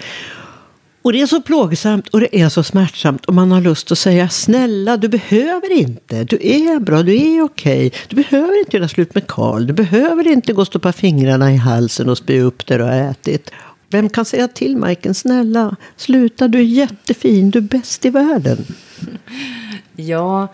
Och 1.07 1.12
det 1.12 1.21
är 1.21 1.27
så 1.27 1.42
plågsamt 1.42 2.09
och 2.09 2.21
det 2.21 2.40
är 2.40 2.49
så 2.49 2.62
smärtsamt 2.62 3.25
och 3.25 3.35
man 3.35 3.53
har 3.53 3.61
lust 3.61 3.92
att 3.92 3.99
säga 3.99 4.29
snälla, 4.29 4.97
du 4.97 5.09
behöver 5.09 5.73
inte. 5.73 6.25
Du 6.25 6.38
är 6.42 6.81
bra, 6.81 7.03
du 7.03 7.16
är 7.16 7.42
okej. 7.42 7.92
Du 8.09 8.16
behöver 8.16 8.59
inte 8.59 8.77
göra 8.77 8.88
slut 8.88 9.14
med 9.14 9.27
Karl. 9.27 9.66
Du 9.66 9.73
behöver 9.73 10.29
inte 10.29 10.53
gå 10.53 10.61
och 10.61 10.66
stoppa 10.66 10.92
fingrarna 10.92 11.53
i 11.53 11.57
halsen 11.57 12.09
och 12.09 12.19
spy 12.19 12.40
upp 12.40 12.66
det 12.66 12.77
du 12.77 12.85
har 12.85 13.11
ätit. 13.11 13.51
Vem 13.90 14.09
kan 14.09 14.25
säga 14.25 14.49
till 14.49 14.77
Majken, 14.77 15.14
snälla, 15.14 15.77
sluta, 15.97 16.49
du 16.49 16.59
är 16.59 16.62
jättefin, 16.62 17.51
du 17.51 17.59
är 17.59 17.62
bäst 17.62 18.05
i 18.05 18.11
världen. 18.11 18.64
Ja, 19.97 20.49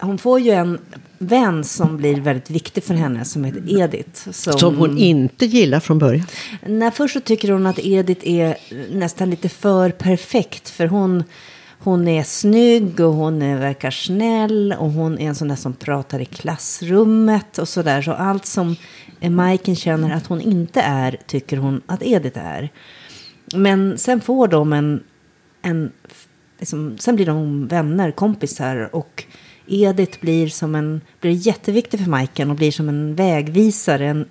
hon 0.00 0.18
får 0.18 0.40
ju 0.40 0.50
en 0.50 0.78
vän 1.18 1.64
som 1.64 1.96
blir 1.96 2.20
väldigt 2.20 2.50
viktig 2.50 2.84
för 2.84 2.94
henne 2.94 3.24
som 3.24 3.44
heter 3.44 3.80
Edith. 3.80 4.30
Som, 4.30 4.52
som 4.52 4.76
hon 4.76 4.98
inte 4.98 5.46
gillar 5.46 5.80
från 5.80 5.98
början. 5.98 6.26
Nej, 6.66 6.90
först 6.90 7.14
så 7.14 7.20
tycker 7.20 7.52
hon 7.52 7.66
att 7.66 7.78
Edith 7.78 8.28
är 8.28 8.56
nästan 8.90 9.30
lite 9.30 9.48
för 9.48 9.90
perfekt. 9.90 10.68
För 10.68 10.86
hon, 10.86 11.24
hon 11.78 12.08
är 12.08 12.22
snygg 12.22 13.00
och 13.00 13.12
hon 13.12 13.42
är, 13.42 13.58
verkar 13.58 13.90
snäll 13.90 14.74
och 14.78 14.90
hon 14.90 15.18
är 15.18 15.28
en 15.28 15.34
sån 15.34 15.48
där 15.48 15.56
som 15.56 15.72
pratar 15.72 16.20
i 16.20 16.24
klassrummet 16.24 17.58
och 17.58 17.68
sådär. 17.68 18.02
Så 18.02 18.12
allt 18.12 18.46
som 18.46 18.76
Majken 19.20 19.76
känner 19.76 20.16
att 20.16 20.26
hon 20.26 20.40
inte 20.40 20.80
är 20.80 21.18
tycker 21.26 21.56
hon 21.56 21.82
att 21.86 22.02
Edith 22.02 22.38
är. 22.38 22.72
Men 23.54 23.98
sen 23.98 24.20
får 24.20 24.48
de 24.48 24.72
en, 24.72 25.02
en 25.62 25.92
liksom, 26.58 26.98
sen 26.98 27.16
blir 27.16 27.26
de 27.26 27.66
vänner, 27.66 28.10
kompisar 28.10 28.94
och 28.94 29.24
Edith 29.68 30.20
blir, 30.20 30.48
som 30.48 30.74
en, 30.74 31.00
blir 31.20 31.32
jätteviktig 31.32 32.00
för 32.00 32.10
Majken 32.10 32.50
och 32.50 32.56
blir 32.56 32.72
som 32.72 32.88
en 32.88 33.14
vägvisare. 33.14 34.06
En, 34.06 34.28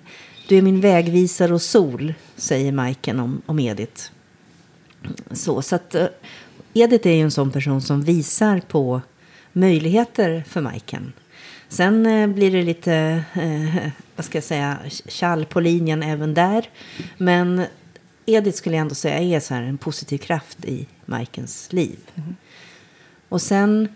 du 0.48 0.58
är 0.58 0.62
min 0.62 0.80
vägvisare 0.80 1.54
och 1.54 1.62
sol, 1.62 2.14
säger 2.36 2.72
Majken 2.72 3.20
om, 3.20 3.42
om 3.46 3.58
Edith. 3.58 4.02
Så, 5.30 5.62
så 5.62 5.74
att 5.76 5.94
uh, 5.94 6.06
Edith 6.74 7.08
är 7.08 7.12
ju 7.12 7.22
en 7.22 7.30
sån 7.30 7.50
person 7.50 7.82
som 7.82 8.02
visar 8.02 8.60
på 8.60 9.00
möjligheter 9.52 10.44
för 10.48 10.60
Majken. 10.60 11.12
Sen 11.68 12.06
uh, 12.06 12.34
blir 12.34 12.50
det 12.50 12.62
lite, 12.62 13.24
uh, 13.36 13.88
vad 14.16 14.24
ska 14.24 14.38
jag 14.38 14.44
säga, 14.44 14.78
kall 15.08 15.44
på 15.44 15.60
linjen 15.60 16.02
även 16.02 16.34
där. 16.34 16.68
Men 17.18 17.62
Edith 18.26 18.56
skulle 18.56 18.76
jag 18.76 18.80
ändå 18.80 18.94
säga 18.94 19.18
är 19.36 19.40
så 19.40 19.54
här 19.54 19.62
en 19.62 19.78
positiv 19.78 20.18
kraft 20.18 20.64
i 20.64 20.86
Majkens 21.06 21.72
liv. 21.72 21.98
Mm. 22.14 22.36
Och 23.28 23.42
sen 23.42 23.88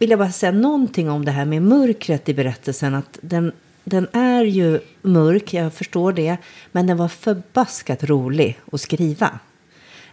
vill 0.00 0.10
jag 0.10 0.18
bara 0.18 0.32
säga 0.32 0.52
någonting 0.52 1.10
om 1.10 1.24
det 1.24 1.30
här 1.30 1.44
med 1.44 1.62
mörkret 1.62 2.28
i 2.28 2.34
berättelsen. 2.34 2.94
Att 2.94 3.18
den, 3.20 3.52
den 3.84 4.08
är 4.12 4.44
ju 4.44 4.80
mörk, 5.02 5.54
jag 5.54 5.72
förstår 5.72 6.12
det. 6.12 6.36
Men 6.72 6.86
den 6.86 6.96
var 6.96 7.08
förbaskat 7.08 8.04
rolig 8.04 8.58
att 8.72 8.80
skriva. 8.80 9.38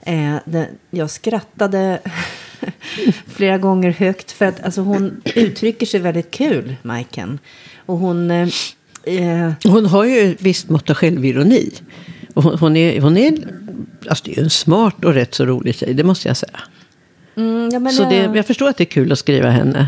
Eh, 0.01 0.35
den, 0.45 0.65
jag 0.91 1.09
skrattade 1.09 1.99
flera 3.27 3.57
gånger 3.57 3.91
högt. 3.91 4.31
För 4.31 4.45
att 4.45 4.63
alltså, 4.63 4.81
hon 4.81 5.21
uttrycker 5.35 5.85
sig 5.85 5.99
väldigt 5.99 6.31
kul, 6.31 6.75
Majken. 6.81 7.39
Och 7.85 7.97
hon... 7.97 8.31
Eh, 8.31 8.49
eh 9.03 9.51
hon 9.63 9.85
har 9.85 10.05
ju 10.05 10.31
ett 10.31 10.41
visst 10.41 10.69
mått 10.69 10.89
av 10.89 10.95
självironi. 10.95 11.71
hon, 12.33 12.57
hon, 12.59 12.77
är, 12.77 13.01
hon 13.01 13.17
är, 13.17 13.37
alltså 14.09 14.25
det 14.25 14.37
är 14.37 14.43
en 14.43 14.49
smart 14.49 15.05
och 15.05 15.13
rätt 15.13 15.33
så 15.33 15.45
rolig 15.45 15.75
tjej, 15.75 15.93
det 15.93 16.03
måste 16.03 16.27
jag 16.27 16.37
säga. 16.37 16.59
Mm, 17.37 17.69
ja, 17.69 17.79
men 17.79 17.93
så 17.93 18.03
det, 18.03 18.15
jag 18.15 18.47
förstår 18.47 18.69
att 18.69 18.77
det 18.77 18.83
är 18.83 18.85
kul 18.85 19.11
att 19.11 19.19
skriva 19.19 19.49
henne. 19.49 19.87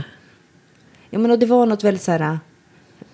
Ja, 1.09 1.19
men 1.19 1.31
och 1.31 1.39
det 1.39 1.45
var 1.45 1.65
något 1.65 1.83
väldigt 1.83 2.03
så 2.03 2.11
här 2.11 2.39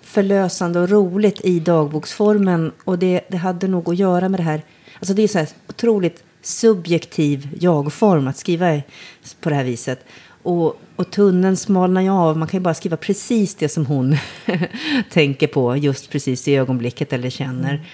förlösande 0.02 0.80
och 0.80 0.88
roligt 0.88 1.40
i 1.44 1.60
dagboksformen. 1.60 2.72
Och 2.84 2.98
det, 2.98 3.20
det 3.28 3.36
hade 3.36 3.68
nog 3.68 3.88
att 3.88 3.96
göra 3.96 4.28
med 4.28 4.40
det 4.40 4.44
här. 4.44 4.62
Alltså 4.98 5.14
det 5.14 5.22
är 5.22 5.28
så 5.28 5.38
här 5.38 5.48
otroligt 5.68 6.24
subjektiv 6.42 7.48
jag-form 7.60 8.28
att 8.28 8.36
skriva 8.36 8.80
på 9.40 9.48
det 9.48 9.54
här 9.54 9.64
viset. 9.64 10.04
Och, 10.42 10.80
och 10.96 11.10
tunneln 11.10 11.56
smalnar 11.56 12.02
ju 12.02 12.10
av. 12.10 12.36
Man 12.38 12.48
kan 12.48 12.60
ju 12.60 12.62
bara 12.62 12.74
skriva 12.74 12.96
precis 12.96 13.54
det 13.54 13.68
som 13.68 13.86
hon 13.86 14.16
tänker 15.10 15.46
på 15.46 15.76
just 15.76 16.10
precis 16.10 16.48
i 16.48 16.56
ögonblicket 16.56 17.12
eller 17.12 17.30
känner. 17.30 17.70
Mm. 17.70 17.84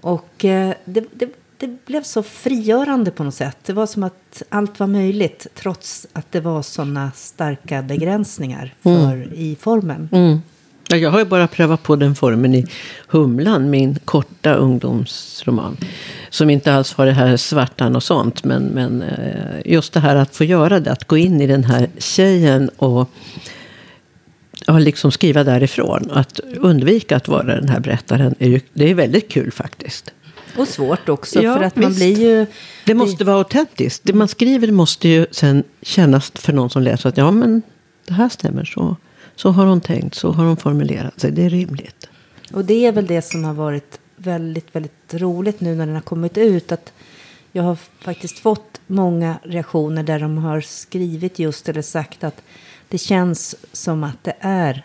Och 0.00 0.44
eh, 0.44 0.74
det, 0.84 1.04
det, 1.12 1.28
det 1.60 1.86
blev 1.86 2.02
så 2.02 2.22
frigörande 2.22 3.10
på 3.10 3.24
något 3.24 3.34
sätt. 3.34 3.56
Det 3.66 3.72
var 3.72 3.86
som 3.86 4.02
att 4.02 4.42
allt 4.48 4.80
var 4.80 4.86
möjligt 4.86 5.46
trots 5.54 6.06
att 6.12 6.32
det 6.32 6.40
var 6.40 6.62
sådana 6.62 7.10
starka 7.14 7.82
begränsningar 7.82 8.74
för, 8.82 9.14
mm. 9.14 9.32
i 9.34 9.56
formen. 9.60 10.08
Mm. 10.12 10.40
Ja, 10.88 10.96
jag 10.96 11.10
har 11.10 11.18
ju 11.18 11.24
bara 11.24 11.46
prövat 11.46 11.82
på 11.82 11.96
den 11.96 12.14
formen 12.14 12.54
i 12.54 12.66
Humlan, 13.08 13.70
min 13.70 13.98
korta 14.04 14.54
ungdomsroman. 14.54 15.76
Som 16.30 16.50
inte 16.50 16.74
alls 16.74 16.92
har 16.92 17.06
det 17.06 17.12
här 17.12 17.36
svartan 17.36 17.96
och 17.96 18.02
sånt. 18.02 18.44
Men, 18.44 18.62
men 18.62 19.02
eh, 19.02 19.72
just 19.72 19.92
det 19.92 20.00
här 20.00 20.16
att 20.16 20.36
få 20.36 20.44
göra 20.44 20.80
det, 20.80 20.92
att 20.92 21.04
gå 21.04 21.16
in 21.16 21.40
i 21.40 21.46
den 21.46 21.64
här 21.64 21.88
tjejen 21.98 22.68
och 22.68 23.10
ja, 24.66 24.78
liksom 24.78 25.12
skriva 25.12 25.44
därifrån. 25.44 26.10
Att 26.12 26.40
undvika 26.56 27.16
att 27.16 27.28
vara 27.28 27.54
den 27.54 27.68
här 27.68 27.80
berättaren, 27.80 28.34
det 28.72 28.90
är 28.90 28.94
väldigt 28.94 29.28
kul 29.28 29.52
faktiskt. 29.52 30.12
Och 30.56 30.68
svårt 30.68 31.08
också, 31.08 31.42
ja, 31.42 31.54
för 31.54 31.62
att 31.62 31.76
visst. 31.76 31.82
man 31.82 31.94
blir 31.94 32.20
ju... 32.20 32.46
Det 32.86 32.94
måste 32.94 33.24
vara 33.24 33.36
autentiskt. 33.36 34.04
Det 34.04 34.12
man 34.12 34.28
skriver 34.28 34.72
måste 34.72 35.08
ju 35.08 35.26
sen 35.30 35.64
kännas 35.82 36.32
för 36.34 36.52
någon 36.52 36.70
som 36.70 36.82
läser 36.82 37.08
att 37.08 37.16
ja, 37.16 37.30
men 37.30 37.62
det 38.06 38.14
här 38.14 38.28
stämmer. 38.28 38.64
Så, 38.64 38.96
så 39.36 39.50
har 39.50 39.66
hon 39.66 39.80
tänkt, 39.80 40.14
så 40.14 40.32
har 40.32 40.44
hon 40.44 40.56
formulerat 40.56 41.20
sig. 41.20 41.30
Det 41.30 41.42
är 41.42 41.50
rimligt. 41.50 42.08
Och 42.52 42.64
det 42.64 42.86
är 42.86 42.92
väl 42.92 43.06
det 43.06 43.22
som 43.22 43.44
har 43.44 43.54
varit 43.54 44.00
väldigt, 44.16 44.74
väldigt 44.74 45.14
roligt 45.14 45.60
nu 45.60 45.74
när 45.74 45.86
den 45.86 45.94
har 45.94 46.02
kommit 46.02 46.38
ut. 46.38 46.72
Att 46.72 46.92
jag 47.52 47.62
har 47.62 47.76
faktiskt 48.00 48.38
fått 48.38 48.80
många 48.86 49.38
reaktioner 49.42 50.02
där 50.02 50.20
de 50.20 50.38
har 50.38 50.60
skrivit 50.60 51.38
just 51.38 51.68
eller 51.68 51.82
sagt 51.82 52.24
att 52.24 52.42
det 52.88 52.98
känns 52.98 53.56
som 53.72 54.04
att 54.04 54.24
det 54.24 54.34
är 54.40 54.84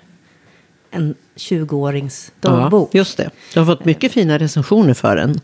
en 0.95 1.15
20-årings 1.35 2.31
dagbok. 2.41 2.89
Ja, 2.91 2.97
just 2.97 3.17
det. 3.17 3.29
Du 3.53 3.59
har 3.59 3.65
fått 3.65 3.85
mycket 3.85 4.11
fina 4.11 4.37
recensioner 4.37 4.93
för 4.93 5.15
den. 5.15 5.39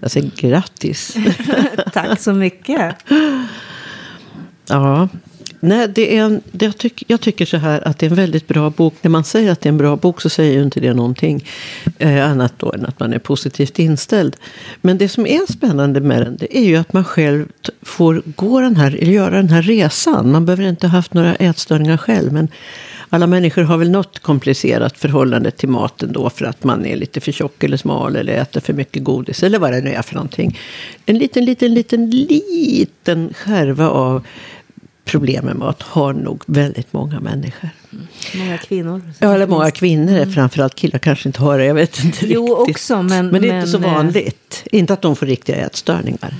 Jag 0.00 0.10
säger 0.10 0.30
grattis. 0.36 1.16
Tack 1.92 2.20
så 2.20 2.32
mycket. 2.32 2.96
Ja, 4.68 5.08
Nej, 5.64 5.88
det 5.88 6.16
är 6.16 6.22
en, 6.22 6.40
det 6.52 6.64
jag, 6.64 6.78
tyck, 6.78 7.04
jag 7.06 7.20
tycker 7.20 7.46
så 7.46 7.56
här 7.56 7.88
att 7.88 7.98
det 7.98 8.06
är 8.06 8.10
en 8.10 8.16
väldigt 8.16 8.48
bra 8.48 8.70
bok. 8.70 8.94
När 9.02 9.10
man 9.10 9.24
säger 9.24 9.52
att 9.52 9.60
det 9.60 9.66
är 9.66 9.72
en 9.72 9.78
bra 9.78 9.96
bok 9.96 10.20
så 10.20 10.30
säger 10.30 10.52
ju 10.52 10.62
inte 10.62 10.80
det 10.80 10.94
någonting 10.94 11.44
eh, 11.98 12.30
annat 12.30 12.52
då 12.56 12.72
än 12.72 12.86
att 12.86 13.00
man 13.00 13.12
är 13.12 13.18
positivt 13.18 13.78
inställd. 13.78 14.36
Men 14.80 14.98
det 14.98 15.08
som 15.08 15.26
är 15.26 15.52
spännande 15.52 16.00
med 16.00 16.22
den 16.22 16.36
det 16.36 16.58
är 16.58 16.64
ju 16.64 16.76
att 16.76 16.92
man 16.92 17.04
själv 17.04 17.46
får 17.82 18.22
gå 18.24 18.60
den 18.60 18.76
här, 18.76 18.96
eller 19.00 19.12
göra 19.12 19.36
den 19.36 19.48
här 19.48 19.62
resan. 19.62 20.32
Man 20.32 20.46
behöver 20.46 20.64
inte 20.64 20.86
ha 20.86 20.92
haft 20.92 21.14
några 21.14 21.34
ätstörningar 21.34 21.96
själv. 21.96 22.32
Men 22.32 22.48
alla 23.08 23.26
människor 23.26 23.62
har 23.62 23.76
väl 23.76 23.90
något 23.90 24.18
komplicerat 24.18 24.98
förhållande 24.98 25.50
till 25.50 25.68
maten 25.68 26.12
då 26.12 26.30
för 26.30 26.44
att 26.44 26.64
man 26.64 26.86
är 26.86 26.96
lite 26.96 27.20
för 27.20 27.32
tjock 27.32 27.64
eller 27.64 27.76
smal 27.76 28.16
eller 28.16 28.32
äter 28.32 28.60
för 28.60 28.72
mycket 28.72 29.04
godis 29.04 29.42
eller 29.42 29.58
vad 29.58 29.72
det 29.72 29.80
nu 29.80 29.90
är 29.90 30.02
för 30.02 30.14
någonting. 30.14 30.58
En 31.06 31.18
liten, 31.18 31.44
liten, 31.44 31.74
liten, 31.74 32.10
liten 32.10 33.34
skärva 33.34 33.88
av 33.88 34.26
problem 35.04 35.44
med 35.44 35.56
mat 35.56 35.82
har 35.82 36.12
nog 36.12 36.42
väldigt 36.46 36.92
många 36.92 37.20
människor. 37.20 37.70
Mm. 37.92 38.06
Många 38.34 38.58
kvinnor. 38.58 39.02
Ja, 39.18 39.34
eller 39.34 39.46
många 39.46 39.70
kvinnor. 39.70 40.16
Mm. 40.16 40.32
Framförallt 40.32 40.74
killar 40.74 40.98
kanske 40.98 41.28
inte 41.28 41.42
har 41.42 41.58
det. 41.58 41.64
Jag 41.64 41.74
vet 41.74 42.04
inte 42.04 42.26
jo, 42.26 42.42
riktigt. 42.42 42.74
också. 42.76 43.02
Men, 43.02 43.26
men 43.26 43.42
det 43.42 43.48
är 43.48 43.52
men, 43.52 43.60
inte 43.60 43.70
så 43.70 43.78
eh, 43.78 43.94
vanligt. 43.94 44.62
Inte 44.72 44.92
att 44.92 45.02
de 45.02 45.16
får 45.16 45.26
riktiga 45.26 45.56
ätstörningar. 45.56 46.34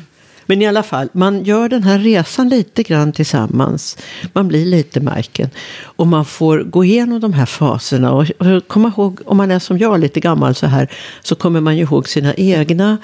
Men 0.46 0.62
i 0.62 0.66
alla 0.66 0.82
fall, 0.82 1.08
man 1.12 1.44
gör 1.44 1.68
den 1.68 1.82
här 1.82 1.98
resan 1.98 2.48
lite 2.48 2.82
grann 2.82 3.12
tillsammans. 3.12 3.98
Man 4.32 4.48
blir 4.48 4.66
lite 4.66 5.00
Majken. 5.00 5.50
Och 5.82 6.06
man 6.06 6.24
får 6.24 6.58
gå 6.58 6.84
igenom 6.84 7.20
de 7.20 7.32
här 7.32 7.46
faserna. 7.46 8.12
Och, 8.12 8.30
och 8.30 8.68
komma 8.68 8.88
ihåg, 8.88 9.20
om 9.24 9.36
man 9.36 9.50
är 9.50 9.58
som 9.58 9.78
jag, 9.78 10.00
lite 10.00 10.20
gammal 10.20 10.54
så 10.54 10.66
här, 10.66 10.88
så 11.22 11.34
kommer 11.34 11.60
man 11.60 11.76
ju 11.76 11.82
ihåg 11.82 12.08
sina 12.08 12.34
egna, 12.34 12.98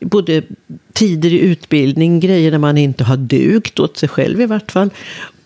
både 0.00 0.42
tider 0.92 1.32
i 1.32 1.38
utbildning, 1.38 2.20
grejer 2.20 2.50
där 2.50 2.58
man 2.58 2.78
inte 2.78 3.04
har 3.04 3.16
dugt 3.16 3.80
åt 3.80 3.96
sig 3.96 4.08
själv 4.08 4.40
i 4.40 4.46
vart 4.46 4.72
fall. 4.72 4.90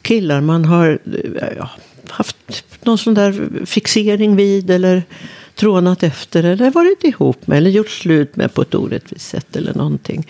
Killar 0.02 0.40
man 0.40 0.64
har 0.64 0.98
eh, 1.04 1.48
ja, 1.58 1.70
haft 2.08 2.36
någon 2.82 2.98
sån 2.98 3.14
där 3.14 3.48
fixering 3.66 4.36
vid 4.36 4.70
eller 4.70 5.02
trånat 5.58 6.02
efter 6.02 6.44
eller 6.44 6.70
varit 6.70 7.04
ihop 7.04 7.46
med 7.46 7.58
eller 7.58 7.70
gjort 7.70 7.90
slut 7.90 8.36
med 8.36 8.54
på 8.54 8.62
ett 8.62 8.74
orättvist 8.74 9.28
sätt 9.28 9.56
eller 9.56 9.74
någonting. 9.74 10.26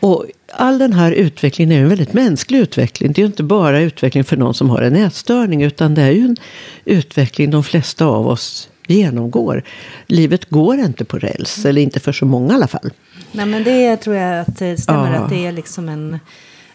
Och 0.00 0.26
all 0.52 0.78
den 0.78 0.92
här 0.92 1.12
utvecklingen 1.12 1.72
är 1.72 1.82
en 1.82 1.88
väldigt 1.88 2.12
mänsklig 2.12 2.58
utveckling. 2.58 3.12
Det 3.12 3.18
är 3.18 3.22
ju 3.22 3.26
inte 3.26 3.42
bara 3.42 3.80
utveckling 3.80 4.24
för 4.24 4.36
någon 4.36 4.54
som 4.54 4.70
har 4.70 4.82
en 4.82 4.96
ätstörning 4.96 5.62
utan 5.62 5.94
det 5.94 6.02
är 6.02 6.10
ju 6.10 6.24
en 6.24 6.36
utveckling 6.84 7.50
de 7.50 7.64
flesta 7.64 8.06
av 8.06 8.28
oss 8.28 8.68
genomgår. 8.86 9.62
Livet 10.06 10.50
går 10.50 10.78
inte 10.78 11.04
på 11.04 11.18
räls, 11.18 11.64
eller 11.64 11.82
inte 11.82 12.00
för 12.00 12.12
så 12.12 12.26
många 12.26 12.52
i 12.52 12.56
alla 12.56 12.68
fall. 12.68 12.90
Nej, 13.32 13.46
men 13.46 13.64
det 13.64 13.96
tror 13.96 14.16
jag 14.16 14.40
att 14.40 14.58
det 14.58 14.76
stämmer, 14.76 15.14
ja. 15.14 15.18
att 15.20 15.30
det 15.30 15.46
är 15.46 15.52
liksom 15.52 15.88
en 15.88 16.18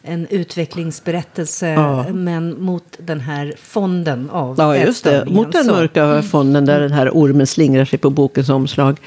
en 0.01 0.27
utvecklingsberättelse, 0.29 1.67
ja. 1.67 2.13
men 2.13 2.62
mot 2.63 2.97
den 2.97 3.19
här 3.19 3.53
fonden 3.62 4.29
av 4.29 4.55
Ja, 4.57 4.77
just 4.77 5.03
det. 5.03 5.25
Mot 5.25 5.51
den 5.51 5.65
mörka 5.65 6.03
mm. 6.03 6.23
fonden 6.23 6.65
där 6.65 6.79
den 6.79 6.91
här 6.91 7.09
ormen 7.09 7.47
slingrar 7.47 7.85
sig 7.85 7.99
på 7.99 8.09
bokens 8.09 8.49
omslag. 8.49 8.97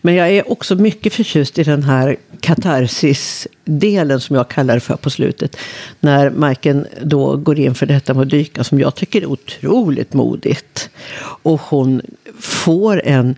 Men 0.00 0.14
jag 0.14 0.30
är 0.30 0.52
också 0.52 0.74
mycket 0.74 1.14
förtjust 1.14 1.58
i 1.58 1.62
den 1.62 1.82
här 1.82 2.16
katarsis-delen 2.40 4.20
som 4.20 4.36
jag 4.36 4.48
kallar 4.48 4.74
det 4.74 4.80
för 4.80 4.96
på 4.96 5.10
slutet. 5.10 5.56
När 6.00 6.30
Majken 6.30 6.86
då 7.02 7.36
går 7.36 7.58
in 7.58 7.74
för 7.74 7.86
detta 7.86 8.14
med 8.14 8.22
att 8.22 8.30
dyka, 8.30 8.64
som 8.64 8.80
jag 8.80 8.94
tycker 8.94 9.22
är 9.22 9.26
otroligt 9.26 10.14
modigt. 10.14 10.90
Och 11.42 11.60
hon 11.60 12.02
får 12.40 13.02
en 13.04 13.34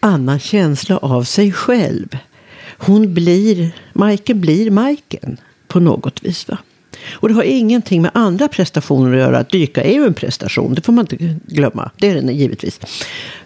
annan 0.00 0.38
känsla 0.38 0.96
av 0.96 1.24
sig 1.24 1.52
själv. 1.52 2.18
Hon 2.78 3.14
blir, 3.14 3.70
Majken 3.92 4.40
blir 4.40 4.70
Majken 4.70 5.38
på 5.70 5.80
något 5.80 6.24
vis. 6.24 6.48
Va? 6.48 6.58
Och 7.12 7.28
det 7.28 7.34
har 7.34 7.42
ingenting 7.42 8.02
med 8.02 8.10
andra 8.14 8.48
prestationer 8.48 9.12
att 9.12 9.18
göra. 9.18 9.38
Att 9.38 9.50
dyka 9.50 9.82
är 9.82 9.92
ju 9.92 10.06
en 10.06 10.14
prestation, 10.14 10.74
det 10.74 10.82
får 10.82 10.92
man 10.92 11.04
inte 11.10 11.38
glömma. 11.46 11.90
Det 11.96 12.08
är 12.08 12.14
den 12.14 12.36
givetvis. 12.36 12.80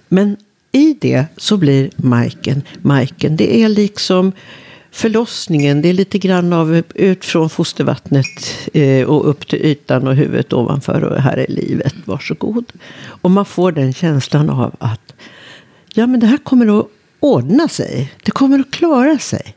Men 0.09 0.37
i 0.73 0.97
det 1.01 1.27
så 1.37 1.57
blir 1.57 1.91
Majken 1.97 2.63
Majken. 2.83 3.37
Det 3.37 3.63
är 3.63 3.69
liksom 3.69 4.33
förlossningen. 4.91 5.83
Det 5.83 5.89
är 5.89 5.93
lite 5.93 6.19
grann 6.19 6.53
av 6.53 6.83
ut 6.95 7.25
från 7.25 7.51
fostervattnet 7.51 8.59
eh, 8.73 9.07
och 9.07 9.29
upp 9.29 9.49
till 9.49 9.59
ytan 9.59 10.09
och 10.09 10.15
huvudet 10.15 10.53
ovanför. 10.53 11.05
Och 11.05 11.23
här 11.23 11.37
är 11.37 11.47
livet, 11.49 11.95
varsågod. 12.05 12.73
Och 13.05 13.31
man 13.31 13.45
får 13.45 13.73
den 13.73 13.93
känslan 13.93 14.51
av 14.51 14.75
att 14.79 15.15
ja, 15.95 16.07
men 16.07 16.21
det 16.21 16.27
här 16.27 16.37
kommer 16.37 16.81
att 16.81 16.87
ordna 17.21 17.69
sig. 17.69 18.13
Det 18.23 18.31
kommer 18.31 18.59
att 18.59 18.71
klara 18.71 19.19
sig. 19.19 19.55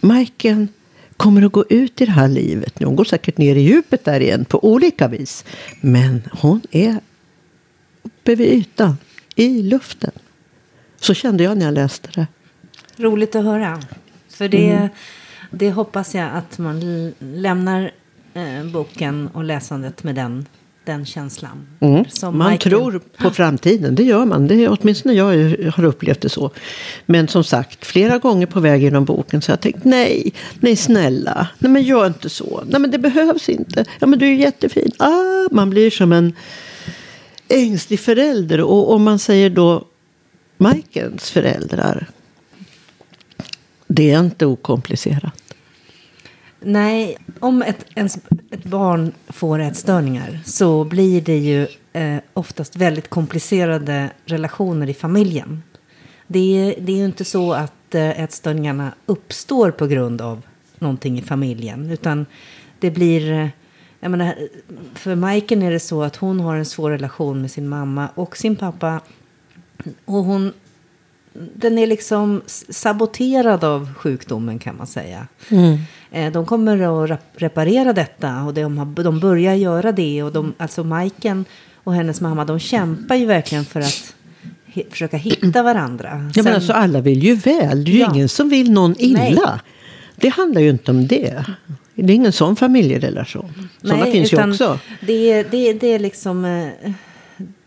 Majken 0.00 0.68
kommer 1.16 1.42
att 1.42 1.52
gå 1.52 1.64
ut 1.68 2.00
i 2.00 2.04
det 2.04 2.12
här 2.12 2.28
livet 2.28 2.80
nu. 2.80 2.86
Hon 2.86 2.96
går 2.96 3.04
säkert 3.04 3.38
ner 3.38 3.56
i 3.56 3.60
djupet 3.60 4.04
där 4.04 4.20
igen 4.20 4.44
på 4.44 4.64
olika 4.64 5.08
vis. 5.08 5.44
Men 5.80 6.22
hon 6.32 6.60
är 6.70 7.00
uppe 8.02 8.34
vid 8.34 8.48
ytan, 8.48 8.96
i 9.34 9.62
luften. 9.62 10.10
Så 10.96 11.14
kände 11.14 11.44
jag 11.44 11.58
när 11.58 11.64
jag 11.64 11.74
läste 11.74 12.08
det. 12.14 12.26
Roligt 12.96 13.34
att 13.34 13.44
höra. 13.44 13.82
För 14.28 14.48
det, 14.48 14.70
mm. 14.70 14.88
det 15.50 15.70
hoppas 15.70 16.14
jag 16.14 16.30
att 16.32 16.58
man 16.58 17.12
lämnar 17.18 17.90
eh, 18.34 18.64
boken 18.72 19.28
och 19.28 19.44
läsandet 19.44 20.04
med 20.04 20.14
den 20.14 20.46
den 20.84 21.06
känslan. 21.06 21.66
Mm. 21.80 22.04
man 22.22 22.50
Michael... 22.50 22.58
tror 22.58 23.00
på 23.18 23.30
framtiden, 23.30 23.94
det 23.94 24.02
gör 24.02 24.24
man. 24.24 24.46
Det, 24.46 24.68
åtminstone 24.68 25.14
jag 25.14 25.24
har 25.70 25.84
upplevt 25.84 26.20
det 26.20 26.28
så. 26.28 26.50
Men 27.06 27.28
som 27.28 27.44
sagt, 27.44 27.86
flera 27.86 28.18
gånger 28.18 28.46
på 28.46 28.60
väg 28.60 28.82
genom 28.82 29.04
boken 29.04 29.42
så 29.42 29.50
har 29.50 29.52
jag 29.52 29.60
tänkt 29.60 29.84
nej, 29.84 30.32
nej 30.60 30.76
snälla, 30.76 31.48
nej 31.58 31.70
men 31.70 31.82
gör 31.82 32.06
inte 32.06 32.28
så, 32.28 32.62
nej 32.66 32.80
men 32.80 32.90
det 32.90 32.98
behövs 32.98 33.48
inte, 33.48 33.84
ja 34.00 34.06
men 34.06 34.18
du 34.18 34.26
är 34.26 34.34
jättefin. 34.34 34.92
Ah, 34.98 35.48
man 35.50 35.70
blir 35.70 35.90
som 35.90 36.12
en 36.12 36.32
ängslig 37.48 38.00
förälder. 38.00 38.60
Och 38.60 38.92
om 38.92 39.02
man 39.02 39.18
säger 39.18 39.50
då 39.50 39.84
Majkens 40.58 41.30
föräldrar, 41.30 42.06
det 43.86 44.10
är 44.10 44.20
inte 44.20 44.46
okomplicerat. 44.46 45.43
Nej, 46.64 47.16
om 47.40 47.62
ett, 47.62 47.86
ens, 47.94 48.18
ett 48.50 48.64
barn 48.64 49.12
får 49.28 49.58
ätstörningar 49.58 50.40
så 50.44 50.84
blir 50.84 51.20
det 51.20 51.38
ju 51.38 51.66
eh, 51.92 52.18
oftast 52.32 52.76
väldigt 52.76 53.08
komplicerade 53.08 54.10
relationer 54.24 54.90
i 54.90 54.94
familjen. 54.94 55.62
Det 56.26 56.38
är, 56.38 56.80
det 56.80 56.92
är 56.92 56.96
ju 56.96 57.04
inte 57.04 57.24
så 57.24 57.52
att 57.52 57.94
eh, 57.94 58.20
ätstörningarna 58.20 58.94
uppstår 59.06 59.70
på 59.70 59.86
grund 59.86 60.20
av 60.20 60.42
någonting 60.78 61.18
i 61.18 61.22
familjen. 61.22 61.90
Utan 61.90 62.26
det 62.78 62.90
blir... 62.90 63.32
Eh, 63.32 63.48
jag 64.00 64.10
menar, 64.10 64.34
för 64.94 65.14
Majken 65.14 65.62
är 65.62 65.70
det 65.70 65.80
så 65.80 66.02
att 66.02 66.16
hon 66.16 66.40
har 66.40 66.56
en 66.56 66.64
svår 66.64 66.90
relation 66.90 67.40
med 67.40 67.50
sin 67.50 67.68
mamma 67.68 68.08
och 68.14 68.36
sin 68.36 68.56
pappa. 68.56 69.00
Och 70.04 70.24
hon 70.24 70.52
den 71.34 71.78
är 71.78 71.86
liksom 71.86 72.42
saboterad 72.68 73.64
av 73.64 73.94
sjukdomen 73.94 74.58
kan 74.58 74.76
man 74.76 74.86
säga. 74.86 75.26
Mm. 75.48 75.78
Eh, 76.14 76.32
de 76.32 76.46
kommer 76.46 77.12
att 77.12 77.20
reparera 77.36 77.92
detta 77.92 78.42
och 78.42 78.54
de, 78.54 78.94
de 78.94 79.20
börjar 79.20 79.54
göra 79.54 79.92
det. 79.92 80.22
Och 80.22 80.32
de, 80.32 80.54
alltså 80.58 80.84
Majken 80.84 81.44
och 81.84 81.94
hennes 81.94 82.20
mamma 82.20 82.44
de 82.44 82.58
kämpar 82.58 83.14
ju 83.14 83.26
verkligen 83.26 83.64
för 83.64 83.80
att 83.80 84.14
försöka 84.90 85.16
hitta 85.16 85.62
varandra. 85.62 86.30
Ja, 86.34 86.42
men 86.42 86.54
alltså, 86.54 86.72
alla 86.72 87.00
vill 87.00 87.22
ju 87.22 87.34
väl. 87.34 87.84
Det 87.84 87.90
är 87.90 87.94
ju 87.94 88.00
ja. 88.00 88.10
ingen 88.14 88.28
som 88.28 88.48
vill 88.48 88.72
någon 88.72 88.94
illa. 88.98 89.20
Nej. 89.20 89.60
Det 90.16 90.28
handlar 90.28 90.60
ju 90.60 90.70
inte 90.70 90.90
om 90.90 91.06
det. 91.06 91.44
Det 91.94 92.12
är 92.12 92.16
ingen 92.16 92.32
sån 92.32 92.56
familjerelation. 92.56 93.68
Sådana 93.82 94.06
finns 94.06 94.32
ju 94.32 94.48
också. 94.48 94.78
Det, 95.00 95.42
det, 95.42 95.72
det 95.72 95.86
är 95.86 95.98
liksom... 95.98 96.44
Eh, 96.44 96.92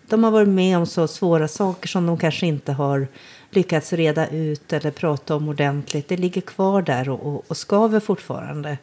de 0.10 0.24
har 0.24 0.32
varit 0.32 0.48
med 0.48 0.78
om 0.78 0.86
så 0.86 1.08
svåra 1.08 1.48
saker 1.48 1.88
som 1.88 2.06
de 2.06 2.18
kanske 2.18 2.48
inte 2.48 2.72
har 2.72 3.08
lyckats 3.50 3.94
reda 3.94 4.28
ut 4.28 4.74
eller 4.74 4.92
prata 4.92 5.36
om 5.36 5.50
ordentligt. 5.50 6.08
Det 6.08 6.18
ligger 6.18 6.42
kvar 6.42 6.82
där 6.82 7.10
och, 7.10 7.26
och, 7.26 7.44
och 7.48 7.58
skaver 7.58 8.00
fortfarande. 8.00 8.78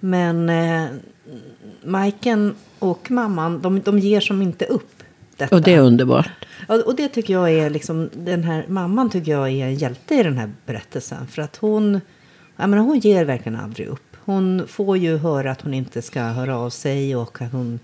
Men 0.00 0.48
eh, 0.48 0.86
Majken 1.84 2.54
och 2.78 3.10
mamman, 3.10 3.62
de, 3.62 3.80
de 3.80 3.98
ger 3.98 4.20
som 4.20 4.42
inte 4.42 4.64
upp 4.64 5.02
detta. 5.36 5.56
Och 5.56 5.62
det 5.62 5.74
är 5.74 5.80
underbart. 5.80 6.30
Och, 6.68 6.80
och 6.80 6.96
det 6.96 7.08
tycker 7.08 7.32
jag 7.32 7.50
är 7.52 7.70
liksom, 7.70 8.10
den 8.12 8.44
här 8.44 8.64
mamman 8.68 9.10
tycker 9.10 9.32
jag 9.32 9.50
är 9.50 9.66
en 9.66 9.74
hjälte 9.74 10.14
i 10.14 10.22
den 10.22 10.38
här 10.38 10.50
berättelsen. 10.66 11.26
För 11.26 11.42
att 11.42 11.56
hon, 11.56 12.00
jag 12.56 12.70
menar, 12.70 12.82
hon 12.82 12.98
ger 12.98 13.24
verkligen 13.24 13.58
aldrig 13.60 13.88
upp. 13.88 14.16
Hon 14.24 14.66
får 14.68 14.96
ju 14.96 15.16
höra 15.16 15.50
att 15.50 15.60
hon 15.60 15.74
inte 15.74 16.02
ska 16.02 16.22
höra 16.22 16.56
av 16.56 16.70
sig 16.70 17.16
och 17.16 17.42
att 17.42 17.52
hon 17.52 17.78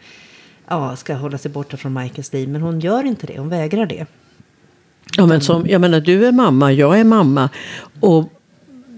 ja, 0.68 0.96
ska 0.96 1.14
hålla 1.14 1.38
sig 1.38 1.50
borta 1.50 1.76
från 1.76 1.92
Majkens 1.92 2.32
liv. 2.32 2.48
Men 2.48 2.62
hon 2.62 2.80
gör 2.80 3.04
inte 3.04 3.26
det, 3.26 3.38
hon 3.38 3.48
vägrar 3.48 3.86
det. 3.86 4.06
Ja, 5.16 5.26
men 5.26 5.40
som, 5.40 5.66
jag 5.66 5.80
menar, 5.80 6.00
du 6.00 6.26
är 6.26 6.32
mamma, 6.32 6.72
jag 6.72 7.00
är 7.00 7.04
mamma. 7.04 7.48
Och 8.00 8.32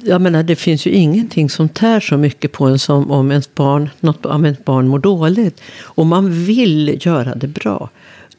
jag 0.02 0.20
menar, 0.20 0.42
det 0.42 0.56
finns 0.56 0.86
ju 0.86 0.90
ingenting 0.90 1.50
som 1.50 1.68
tär 1.68 2.00
så 2.00 2.16
mycket 2.16 2.52
på 2.52 2.66
en 2.66 2.78
som 2.78 3.10
om 3.10 3.30
ens 3.30 3.54
barn, 3.54 3.90
något, 4.00 4.26
om 4.26 4.44
ens 4.44 4.64
barn 4.64 4.88
mår 4.88 4.98
dåligt. 4.98 5.62
Och 5.82 6.06
man 6.06 6.44
vill 6.44 6.98
göra 7.06 7.34
det 7.34 7.48
bra. 7.48 7.90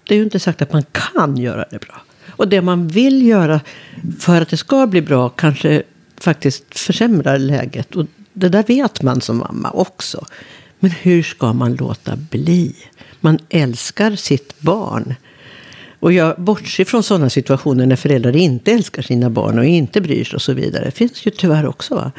Det 0.08 0.16
är 0.16 0.18
ju 0.18 0.24
inte 0.24 0.40
sagt 0.40 0.62
att 0.62 0.74
man 0.74 0.84
kan 0.92 1.38
göra 1.38 1.66
det 1.72 1.80
bra. 1.80 2.02
Och 2.30 2.48
det 2.48 2.62
man 2.62 2.88
vill 2.88 3.28
göra 3.28 3.62
för 4.20 4.42
att 4.42 4.50
det 4.50 4.58
ska 4.58 4.88
bli 4.88 5.02
bra 5.02 5.30
kanske 5.30 5.84
faktiskt 6.18 6.80
försämrar 6.80 7.40
läget. 7.40 7.96
Och 7.96 8.06
det 8.34 8.50
där 8.50 8.64
vet 8.64 9.02
man 9.02 9.22
som 9.22 9.38
mamma 9.38 9.72
också. 9.72 10.26
Men 10.80 10.92
hur 10.92 11.24
ska 11.24 11.54
man 11.54 11.76
låta 11.76 12.16
bli? 12.16 12.76
Man 13.20 13.40
älskar 13.50 14.16
sitt 14.16 14.60
barn. 14.60 15.16
Och 16.02 16.14
jag 16.14 16.36
bortser 16.38 16.86
från 16.86 17.04
sådana 17.04 17.30
situationer 17.30 17.86
när 17.86 17.96
föräldrar 17.96 18.36
inte 18.36 18.72
älskar 18.72 19.02
sina 19.02 19.30
barn 19.30 19.60
och 19.60 19.66
inte 19.66 20.02
bryr 20.02 20.24
sig 20.24 20.36
och 20.36 20.42
så 20.42 20.54
vidare. 20.54 20.86
Det 20.86 20.92
finns 20.92 21.26
ju 21.26 21.32
tyvärr 21.32 21.66
också. 21.66 21.96
Va? 21.96 22.12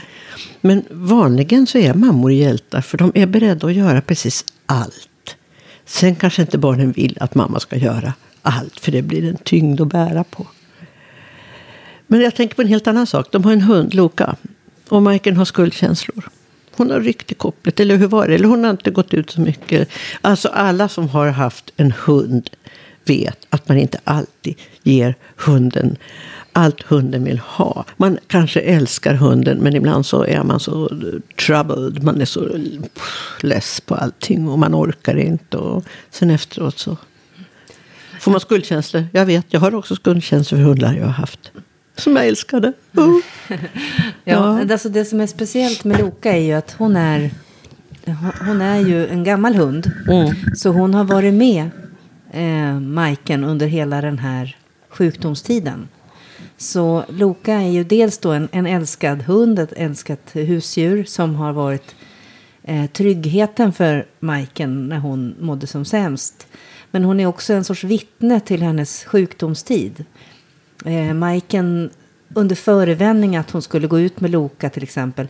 Men 0.60 0.84
vanligen 0.90 1.66
så 1.66 1.78
är 1.78 1.94
mammor 1.94 2.32
hjältar 2.32 2.80
för 2.80 2.98
de 2.98 3.12
är 3.14 3.26
beredda 3.26 3.66
att 3.66 3.74
göra 3.74 4.00
precis 4.00 4.44
allt. 4.66 5.36
Sen 5.84 6.16
kanske 6.16 6.42
inte 6.42 6.58
barnen 6.58 6.92
vill 6.92 7.16
att 7.20 7.34
mamma 7.34 7.60
ska 7.60 7.76
göra 7.76 8.14
allt 8.42 8.80
för 8.80 8.92
det 8.92 9.02
blir 9.02 9.28
en 9.28 9.36
tyngd 9.36 9.80
att 9.80 9.88
bära 9.88 10.24
på. 10.24 10.46
Men 12.06 12.20
jag 12.20 12.34
tänker 12.34 12.54
på 12.54 12.62
en 12.62 12.68
helt 12.68 12.86
annan 12.86 13.06
sak. 13.06 13.28
De 13.30 13.44
har 13.44 13.52
en 13.52 13.60
hund, 13.60 13.94
Loka. 13.94 14.36
Och 14.88 15.02
Majken 15.02 15.36
har 15.36 15.44
skuldkänslor. 15.44 16.28
Hon 16.76 16.90
har 16.90 17.00
ryckt 17.00 17.32
i 17.32 17.34
kopplet, 17.34 17.80
eller 17.80 17.96
hur 17.96 18.06
var 18.06 18.28
det? 18.28 18.34
Eller 18.34 18.48
hon 18.48 18.64
har 18.64 18.70
inte 18.70 18.90
gått 18.90 19.14
ut 19.14 19.30
så 19.30 19.40
mycket. 19.40 19.88
Alltså 20.20 20.48
alla 20.48 20.88
som 20.88 21.08
har 21.08 21.28
haft 21.28 21.72
en 21.76 21.92
hund 21.92 22.50
vet 23.04 23.46
att 23.50 23.68
man 23.68 23.78
inte 23.78 24.00
alltid 24.04 24.54
ger 24.82 25.14
hunden 25.36 25.96
allt 26.52 26.82
hunden 26.82 27.24
vill 27.24 27.38
ha. 27.38 27.84
Man 27.96 28.18
kanske 28.26 28.60
älskar 28.60 29.14
hunden 29.14 29.58
men 29.58 29.76
ibland 29.76 30.06
så 30.06 30.24
är 30.24 30.42
man 30.42 30.60
så 30.60 30.90
troubled. 31.46 32.02
Man 32.02 32.20
är 32.20 32.24
så 32.24 32.48
less 33.40 33.80
på 33.80 33.94
allting 33.94 34.48
och 34.48 34.58
man 34.58 34.74
orkar 34.74 35.16
inte. 35.16 35.56
Och 35.56 35.84
sen 36.10 36.30
efteråt 36.30 36.78
så 36.78 36.96
får 38.20 38.30
man 38.30 38.40
skuldkänslor. 38.40 39.04
Jag 39.12 39.26
vet, 39.26 39.46
jag 39.48 39.60
har 39.60 39.74
också 39.74 39.94
skuldkänslor 39.96 40.58
för 40.58 40.64
hundar 40.64 40.94
jag 40.94 41.04
har 41.04 41.12
haft. 41.12 41.52
Som 41.96 42.16
jag 42.16 42.26
älskade. 42.26 42.72
Uh. 42.98 43.04
ja, 43.48 43.58
ja. 44.24 44.72
Alltså 44.72 44.88
det 44.88 45.04
som 45.04 45.20
är 45.20 45.26
speciellt 45.26 45.84
med 45.84 46.00
Loka 46.00 46.32
är 46.32 46.40
ju 46.40 46.52
att 46.52 46.72
hon 46.78 46.96
är, 46.96 47.30
hon 48.46 48.60
är 48.60 48.80
ju 48.80 49.06
en 49.06 49.24
gammal 49.24 49.54
hund. 49.54 49.90
Mm. 50.08 50.34
Så 50.56 50.70
hon 50.70 50.94
har 50.94 51.04
varit 51.04 51.34
med 51.34 51.70
eh, 52.32 52.80
Majken 52.80 53.44
under 53.44 53.66
hela 53.66 54.00
den 54.00 54.18
här 54.18 54.56
sjukdomstiden. 54.88 55.88
Så 56.56 57.04
Loka 57.08 57.54
är 57.54 57.70
ju 57.70 57.84
dels 57.84 58.18
då 58.18 58.32
en, 58.32 58.48
en 58.52 58.66
älskad 58.66 59.22
hund, 59.22 59.58
ett 59.58 59.72
älskat 59.72 60.30
husdjur 60.32 61.04
som 61.04 61.34
har 61.34 61.52
varit 61.52 61.94
eh, 62.62 62.86
tryggheten 62.86 63.72
för 63.72 64.06
Majken 64.20 64.88
när 64.88 64.98
hon 64.98 65.34
mådde 65.40 65.66
som 65.66 65.84
sämst. 65.84 66.46
Men 66.90 67.04
hon 67.04 67.20
är 67.20 67.26
också 67.26 67.52
en 67.52 67.64
sorts 67.64 67.84
vittne 67.84 68.40
till 68.40 68.62
hennes 68.62 69.04
sjukdomstid. 69.04 70.04
Eh, 70.84 71.14
Majken 71.14 71.90
under 72.34 72.56
förevändning 72.56 73.36
att 73.36 73.50
hon 73.50 73.62
skulle 73.62 73.86
gå 73.86 74.00
ut 74.00 74.20
med 74.20 74.30
Loka 74.30 74.70
till 74.70 74.82
exempel. 74.82 75.28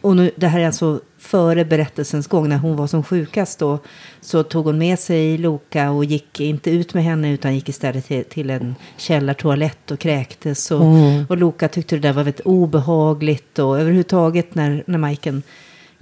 Och 0.00 0.16
nu, 0.16 0.30
det 0.36 0.46
här 0.46 0.60
är 0.60 0.66
alltså 0.66 1.00
före 1.18 1.64
berättelsens 1.64 2.26
gång 2.26 2.48
när 2.48 2.58
hon 2.58 2.76
var 2.76 2.86
som 2.86 3.02
sjukast 3.02 3.58
då. 3.58 3.78
Så 4.20 4.42
tog 4.42 4.64
hon 4.64 4.78
med 4.78 4.98
sig 4.98 5.38
Loka 5.38 5.90
och 5.90 6.04
gick 6.04 6.40
inte 6.40 6.70
ut 6.70 6.94
med 6.94 7.04
henne 7.04 7.32
utan 7.32 7.54
gick 7.54 7.68
istället 7.68 8.06
till, 8.06 8.24
till 8.24 8.50
en 8.50 8.74
källartoalett 8.96 9.90
och 9.90 9.98
kräktes. 9.98 10.70
Och, 10.70 10.84
mm. 10.84 11.26
och 11.28 11.36
Loka 11.36 11.68
tyckte 11.68 11.96
det 11.96 12.00
där 12.00 12.12
var 12.12 12.24
väldigt 12.24 12.46
obehagligt 12.46 13.58
och 13.58 13.80
överhuvudtaget 13.80 14.54
när, 14.54 14.84
när 14.86 14.98
Majken 14.98 15.42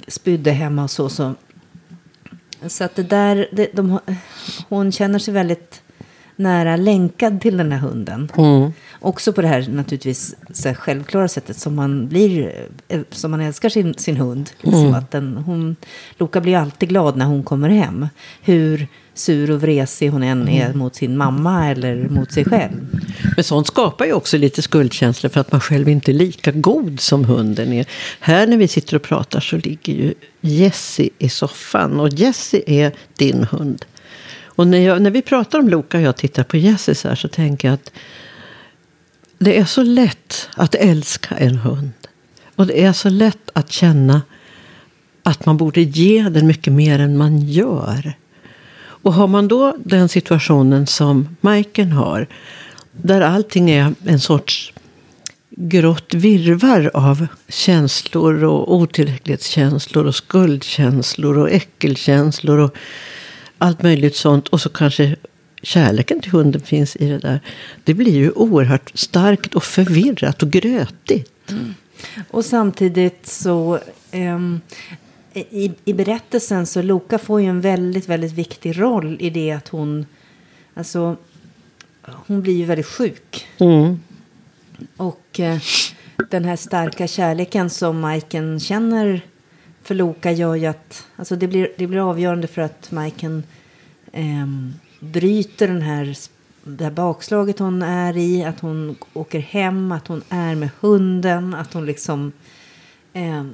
spydde 0.09 0.51
hemma 0.51 0.83
och 0.83 0.91
så. 0.91 1.09
Så, 1.09 1.35
så 2.67 2.85
att 2.85 2.97
det 2.97 3.03
där, 3.03 3.49
det, 3.53 3.71
de, 3.73 3.99
hon 4.69 4.93
känner 4.93 5.19
sig 5.19 5.35
väldigt 5.35 5.83
nära 6.41 6.77
länkad 6.77 7.41
till 7.41 7.57
den 7.57 7.73
här 7.73 7.79
hunden. 7.79 8.33
Mm. 8.39 8.73
Också 9.01 9.33
på 9.33 9.43
det 9.43 9.49
här 9.49 9.67
naturligtvis 9.69 10.37
så 10.53 10.69
här 10.69 10.75
självklara 10.75 11.29
sättet 11.29 11.57
som 11.57 11.75
man 11.75 12.09
blir, 12.09 12.67
eh, 12.89 13.01
som 13.11 13.31
man 13.31 13.41
älskar 13.41 13.69
sin, 13.69 13.95
sin 13.95 14.17
hund. 14.17 14.51
Liksom 14.61 14.81
mm. 14.81 14.95
att 14.95 15.11
den, 15.11 15.37
hon, 15.37 15.77
Loka 16.19 16.41
blir 16.41 16.57
alltid 16.57 16.89
glad 16.89 17.17
när 17.17 17.27
hon 17.27 17.43
kommer 17.43 17.69
hem. 17.69 18.09
Hur 18.43 18.89
sur 19.15 19.51
och 19.51 19.63
vresig 19.63 20.09
hon 20.11 20.23
än 20.23 20.49
är 20.49 20.67
mm. 20.67 20.79
mot 20.79 20.95
sin 20.95 21.17
mamma 21.17 21.71
eller 21.71 22.09
mot 22.09 22.33
sig 22.33 22.45
själv. 22.45 23.01
Men 23.37 23.45
sånt 23.45 23.67
skapar 23.67 24.05
ju 24.05 24.13
också 24.13 24.39
lite 24.39 24.63
skuldkänslor 24.63 25.31
för 25.31 25.41
att 25.41 25.53
man 25.53 25.61
själv 25.61 25.89
inte 25.89 26.13
är 26.13 26.15
lika 26.15 26.51
god 26.51 27.01
som 27.01 27.25
hunden 27.25 27.73
är. 27.73 27.87
Här 28.21 28.47
när 28.47 28.57
vi 28.57 28.69
sitter 28.69 28.97
och 28.97 29.03
pratar 29.03 29.41
så 29.41 29.57
ligger 29.57 29.93
ju 29.93 30.15
Jessie 30.41 31.11
i 31.19 31.29
soffan. 31.29 32.01
Och 32.01 32.09
Jessie 32.09 32.63
är 32.67 32.93
din 33.17 33.45
hund. 33.45 33.85
Och 34.61 34.67
när, 34.67 34.79
jag, 34.79 35.03
när 35.03 35.11
vi 35.11 35.23
pratar 35.23 35.59
om 35.59 35.69
Loka 35.69 35.97
och 35.97 36.03
jag 36.03 36.17
tittar 36.17 36.45
på 36.45 36.57
Jessie 36.57 36.95
så 36.95 37.09
här 37.09 37.15
så 37.15 37.29
tänker 37.29 37.69
jag 37.69 37.75
att 37.75 37.93
det 39.39 39.59
är 39.59 39.65
så 39.65 39.83
lätt 39.83 40.49
att 40.57 40.75
älska 40.75 41.37
en 41.37 41.57
hund. 41.57 41.93
Och 42.57 42.67
det 42.67 42.85
är 42.85 42.93
så 42.93 43.09
lätt 43.09 43.51
att 43.53 43.73
känna 43.73 44.23
att 45.23 45.47
man 45.47 45.57
borde 45.57 45.81
ge 45.81 46.23
den 46.23 46.47
mycket 46.47 46.73
mer 46.73 46.99
än 46.99 47.17
man 47.17 47.39
gör. 47.39 48.13
Och 48.81 49.15
har 49.15 49.27
man 49.27 49.49
då 49.49 49.77
den 49.85 50.09
situationen 50.09 50.87
som 50.87 51.37
Majken 51.41 51.93
har, 51.93 52.27
där 52.93 53.21
allting 53.21 53.71
är 53.71 53.95
en 54.05 54.21
sorts 54.21 54.73
grått 55.51 56.15
virvar 56.15 56.91
av 56.95 57.27
känslor 57.49 58.45
och 58.45 58.75
otillräcklighetskänslor 58.75 60.07
och 60.07 60.15
skuldkänslor 60.15 61.39
och 61.39 61.51
äckelkänslor 61.51 62.59
och 62.59 62.77
allt 63.61 63.83
möjligt 63.83 64.17
sånt. 64.17 64.49
Och 64.49 64.61
så 64.61 64.69
kanske 64.69 65.17
kärleken 65.63 66.21
till 66.21 66.33
hunden 66.33 66.61
finns 66.61 66.97
i 66.97 67.09
det 67.09 67.19
där. 67.19 67.41
Det 67.85 67.95
blir 67.95 68.13
ju 68.13 68.31
oerhört 68.31 68.91
starkt 68.95 69.55
och 69.55 69.65
förvirrat 69.65 70.43
och 70.43 70.51
grötigt. 70.51 71.51
Mm. 71.51 71.75
Och 72.31 72.45
samtidigt 72.45 73.27
så 73.27 73.79
um, 74.13 74.61
i, 75.33 75.73
i 75.85 75.93
berättelsen 75.93 76.67
så 76.67 76.83
Loka 76.83 77.19
får 77.19 77.41
ju 77.41 77.47
en 77.47 77.61
väldigt, 77.61 78.09
väldigt 78.09 78.33
viktig 78.33 78.81
roll 78.81 79.17
i 79.21 79.31
det 79.31 79.51
att 79.51 79.69
hon, 79.69 80.07
alltså, 80.75 81.17
hon 82.03 82.43
blir 82.43 82.57
ju 82.57 82.65
väldigt 82.65 82.87
sjuk. 82.87 83.47
Mm. 83.59 84.01
Och 84.97 85.41
uh, 85.41 85.57
den 86.31 86.45
här 86.45 86.57
starka 86.57 87.07
kärleken 87.07 87.71
som 87.71 88.01
Majken 88.01 88.61
känner 88.61 89.23
för 89.83 89.95
Loka 89.95 90.33
gör 90.33 90.55
ju 90.55 90.67
att, 90.67 91.07
alltså 91.17 91.37
det 91.37 91.49
blir, 91.49 91.69
det 91.77 91.87
blir 91.87 92.11
avgörande 92.11 92.47
för 92.47 92.63
att 92.63 92.91
Majken 92.91 93.43
um, 94.13 94.75
bryter 95.01 95.69
den 95.69 95.83
här, 95.83 96.17
det 96.65 96.85
här 96.85 96.91
bakslaget 96.91 97.59
hon 97.59 97.83
är 97.83 98.17
i. 98.17 98.45
Att 98.45 98.61
hon 98.61 98.97
åker 99.13 99.41
hem, 99.41 99.93
att 99.93 100.07
hon 100.07 100.23
är 100.29 100.55
med 100.55 100.71
hunden. 100.81 101.55
Att 101.55 101.73
hon 101.73 101.87
liksom... 101.87 102.33
Eh, 103.13 103.45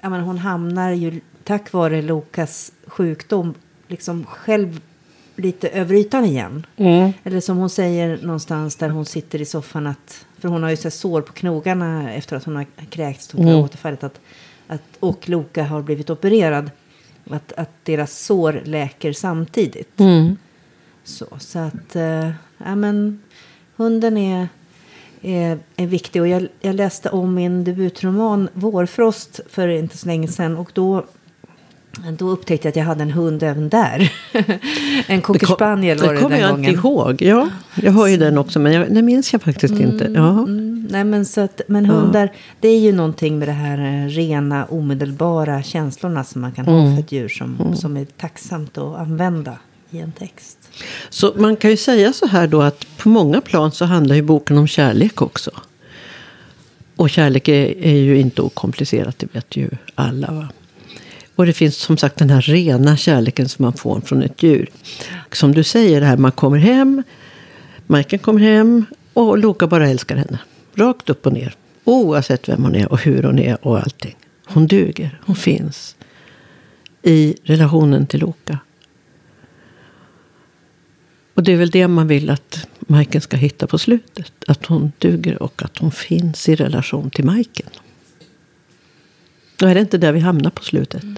jag 0.00 0.10
menar, 0.10 0.20
hon 0.20 0.38
hamnar 0.38 0.90
ju 0.90 1.20
tack 1.44 1.72
vare 1.72 2.02
Lokas 2.02 2.72
sjukdom 2.86 3.54
liksom 3.88 4.26
själv 4.26 4.80
lite 5.36 5.68
över 5.68 5.94
ytan 5.94 6.24
igen. 6.24 6.66
Mm. 6.76 7.12
Eller 7.24 7.40
som 7.40 7.56
hon 7.56 7.70
säger 7.70 8.18
någonstans 8.22 8.76
där 8.76 8.88
hon 8.88 9.06
sitter 9.06 9.40
i 9.40 9.44
soffan 9.44 9.86
att 9.86 10.26
för 10.38 10.48
hon 10.48 10.62
har 10.62 10.70
ju 10.70 10.76
så 10.76 10.90
sår 10.90 11.20
på 11.20 11.32
knogarna 11.32 12.14
efter 12.14 12.36
att 12.36 12.44
hon 12.44 12.56
har 12.56 12.66
kräkts 12.90 13.34
och 13.34 13.40
mm. 13.40 13.54
återfallit 13.54 14.04
att, 14.04 14.20
att, 14.70 14.96
och 15.00 15.28
Loka 15.28 15.64
har 15.64 15.82
blivit 15.82 16.10
opererad. 16.10 16.70
Att, 17.30 17.52
att 17.52 17.70
deras 17.82 18.18
sår 18.18 18.62
läker 18.64 19.12
samtidigt. 19.12 20.00
Mm. 20.00 20.36
Så, 21.04 21.26
så 21.38 21.58
att, 21.58 21.96
äh, 21.96 22.30
ja 22.58 22.74
men 22.74 23.22
hunden 23.76 24.16
är, 24.16 24.48
är, 25.20 25.58
är 25.76 25.86
viktig. 25.86 26.22
Och 26.22 26.28
jag, 26.28 26.48
jag 26.60 26.74
läste 26.74 27.10
om 27.10 27.34
min 27.34 27.64
debutroman 27.64 28.48
Vårfrost 28.52 29.40
för 29.48 29.68
inte 29.68 29.96
så 29.96 30.06
länge 30.06 30.28
sedan. 30.28 30.56
Och 30.56 30.70
då 30.74 31.04
då 32.18 32.30
upptäckte 32.30 32.68
jag 32.68 32.70
att 32.70 32.76
jag 32.76 32.84
hade 32.84 33.02
en 33.02 33.10
hund 33.10 33.42
även 33.42 33.68
där. 33.68 34.12
en 35.06 35.20
cocker 35.20 35.46
spaniel 35.46 35.98
var 35.98 36.08
det, 36.08 36.14
det 36.14 36.20
kommer 36.20 36.38
jag 36.38 36.50
gången. 36.50 36.70
inte 36.70 36.86
ihåg. 36.86 37.22
Ja, 37.22 37.48
jag 37.74 37.92
har 37.92 38.06
ju 38.06 38.16
den 38.16 38.38
också, 38.38 38.58
men 38.58 38.72
jag, 38.72 38.94
det 38.94 39.02
minns 39.02 39.32
jag 39.32 39.42
faktiskt 39.42 39.74
mm, 39.74 39.90
inte. 39.90 40.04
Ja. 40.04 40.28
Mm, 40.28 40.88
nej, 40.90 41.04
men, 41.04 41.24
så 41.24 41.40
att, 41.40 41.60
men 41.66 41.86
hundar, 41.86 42.30
ja. 42.32 42.38
det 42.60 42.68
är 42.68 42.78
ju 42.78 42.92
någonting 42.92 43.38
med 43.38 43.48
det 43.48 43.52
här 43.52 44.04
eh, 44.04 44.08
rena, 44.08 44.64
omedelbara 44.64 45.62
känslorna 45.62 46.24
som 46.24 46.40
man 46.40 46.52
kan 46.52 46.68
mm. 46.68 46.80
ha 46.80 46.96
för 46.96 47.02
ett 47.02 47.12
djur 47.12 47.28
som, 47.28 47.60
mm. 47.60 47.76
som 47.76 47.96
är 47.96 48.04
tacksamt 48.04 48.78
att 48.78 48.98
använda 48.98 49.58
i 49.90 49.98
en 49.98 50.12
text. 50.12 50.58
Så 51.10 51.32
man 51.36 51.56
kan 51.56 51.70
ju 51.70 51.76
säga 51.76 52.12
så 52.12 52.26
här 52.26 52.46
då 52.46 52.62
att 52.62 52.86
på 52.98 53.08
många 53.08 53.40
plan 53.40 53.72
så 53.72 53.84
handlar 53.84 54.16
ju 54.16 54.22
boken 54.22 54.58
om 54.58 54.66
kärlek 54.66 55.22
också. 55.22 55.50
Och 56.96 57.10
kärlek 57.10 57.48
är, 57.48 57.84
är 57.84 57.96
ju 57.96 58.18
inte 58.18 58.42
okomplicerat, 58.42 59.18
det 59.18 59.34
vet 59.34 59.56
ju 59.56 59.70
alla. 59.94 60.32
Va? 60.32 60.48
Och 61.34 61.46
det 61.46 61.52
finns 61.52 61.76
som 61.76 61.96
sagt 61.96 62.16
den 62.16 62.30
här 62.30 62.40
rena 62.40 62.96
kärleken 62.96 63.48
som 63.48 63.62
man 63.62 63.72
får 63.72 64.00
från 64.00 64.22
ett 64.22 64.42
djur. 64.42 64.70
Som 65.32 65.54
du 65.54 65.64
säger, 65.64 66.00
det 66.00 66.06
här 66.06 66.16
man 66.16 66.32
kommer 66.32 66.58
hem, 66.58 67.02
Majken 67.86 68.18
kommer 68.18 68.40
hem 68.40 68.84
och 69.12 69.38
Loka 69.38 69.66
bara 69.66 69.88
älskar 69.88 70.16
henne. 70.16 70.38
Rakt 70.74 71.10
upp 71.10 71.26
och 71.26 71.32
ner. 71.32 71.54
Oavsett 71.84 72.48
vem 72.48 72.64
hon 72.64 72.74
är 72.74 72.92
och 72.92 73.00
hur 73.00 73.22
hon 73.22 73.38
är 73.38 73.66
och 73.66 73.78
allting. 73.78 74.16
Hon 74.46 74.66
duger, 74.66 75.20
hon 75.24 75.36
finns. 75.36 75.96
I 77.02 77.36
relationen 77.44 78.06
till 78.06 78.20
Loka. 78.20 78.58
Och 81.34 81.42
det 81.42 81.52
är 81.52 81.56
väl 81.56 81.70
det 81.70 81.88
man 81.88 82.08
vill 82.08 82.30
att 82.30 82.66
Majken 82.78 83.20
ska 83.20 83.36
hitta 83.36 83.66
på 83.66 83.78
slutet. 83.78 84.32
Att 84.46 84.66
hon 84.66 84.92
duger 84.98 85.42
och 85.42 85.62
att 85.64 85.78
hon 85.78 85.90
finns 85.90 86.48
i 86.48 86.54
relation 86.54 87.10
till 87.10 87.24
Majken. 87.24 87.70
Och 89.62 89.70
är 89.70 89.74
det 89.74 89.80
inte 89.80 89.98
där 89.98 90.12
vi 90.12 90.20
hamnar 90.20 90.50
på 90.50 90.62
slutet? 90.62 91.02
Mm. 91.02 91.16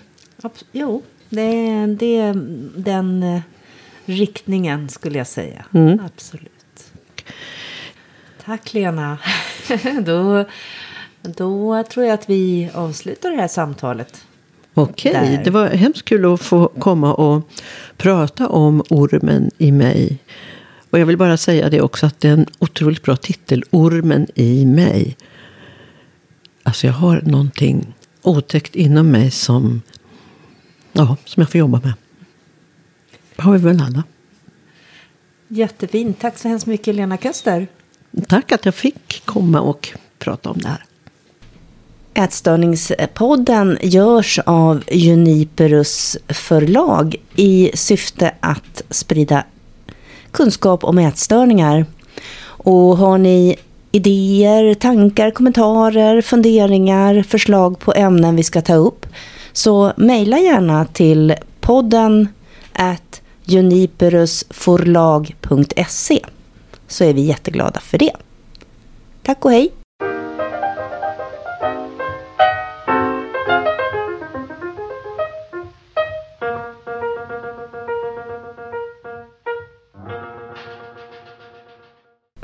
Jo, 0.72 1.02
det 1.28 1.42
är, 1.42 1.86
det 1.86 2.16
är 2.16 2.34
den 2.76 3.22
eh, 3.22 3.40
riktningen 4.04 4.88
skulle 4.88 5.18
jag 5.18 5.26
säga. 5.26 5.64
Mm. 5.74 6.00
Absolut. 6.06 6.50
Tack 8.44 8.74
Lena. 8.74 9.18
då, 10.04 10.44
då 11.22 11.82
tror 11.82 12.06
jag 12.06 12.14
att 12.14 12.30
vi 12.30 12.70
avslutar 12.74 13.30
det 13.30 13.36
här 13.36 13.48
samtalet. 13.48 14.24
Okej, 14.74 15.10
okay. 15.10 15.44
det 15.44 15.50
var 15.50 15.68
hemskt 15.68 16.04
kul 16.04 16.34
att 16.34 16.40
få 16.40 16.68
komma 16.68 17.14
och 17.14 17.48
prata 17.96 18.48
om 18.48 18.82
ormen 18.90 19.50
i 19.58 19.72
mig. 19.72 20.18
Och 20.90 20.98
jag 20.98 21.06
vill 21.06 21.16
bara 21.16 21.36
säga 21.36 21.70
det 21.70 21.80
också 21.80 22.06
att 22.06 22.20
det 22.20 22.28
är 22.28 22.32
en 22.32 22.46
otroligt 22.58 23.02
bra 23.02 23.16
titel, 23.16 23.64
Ormen 23.70 24.26
i 24.34 24.66
mig. 24.66 25.16
Alltså 26.62 26.86
jag 26.86 26.94
har 26.94 27.20
någonting 27.20 27.94
otäckt 28.22 28.76
inom 28.76 29.10
mig 29.10 29.30
som, 29.30 29.82
ja, 30.92 31.16
som 31.24 31.40
jag 31.40 31.50
får 31.50 31.58
jobba 31.58 31.80
med. 31.84 31.92
Det 33.36 33.42
har 33.42 33.52
vi 33.52 33.58
väl 33.58 33.82
alla. 33.82 34.02
Jättefint. 35.48 36.20
Tack 36.20 36.38
så 36.38 36.48
hemskt 36.48 36.66
mycket 36.66 36.94
Lena 36.94 37.16
Köster. 37.16 37.66
Tack 38.28 38.52
att 38.52 38.64
jag 38.64 38.74
fick 38.74 39.22
komma 39.24 39.60
och 39.60 39.92
prata 40.18 40.50
om 40.50 40.58
det 40.58 40.68
här. 40.68 40.84
Ätstörningspodden 42.14 43.78
görs 43.82 44.38
av 44.46 44.82
Juniperus 44.90 46.16
förlag 46.28 47.16
i 47.36 47.70
syfte 47.74 48.34
att 48.40 48.82
sprida 48.90 49.44
kunskap 50.30 50.84
om 50.84 50.98
ätstörningar. 50.98 51.86
Och 52.44 52.96
har 52.96 53.18
ni 53.18 53.56
idéer, 53.92 54.74
tankar, 54.74 55.30
kommentarer, 55.30 56.20
funderingar, 56.20 57.22
förslag 57.22 57.78
på 57.78 57.92
ämnen 57.92 58.36
vi 58.36 58.42
ska 58.42 58.62
ta 58.62 58.74
upp 58.74 59.06
så 59.52 59.92
mejla 59.96 60.38
gärna 60.38 60.84
till 60.84 61.34
podden 61.60 62.28
at 62.72 63.22
juniperusforlag.se 63.44 66.20
så 66.88 67.04
är 67.04 67.14
vi 67.14 67.20
jätteglada 67.20 67.80
för 67.80 67.98
det. 67.98 68.12
Tack 69.22 69.44
och 69.44 69.50
hej! 69.50 69.81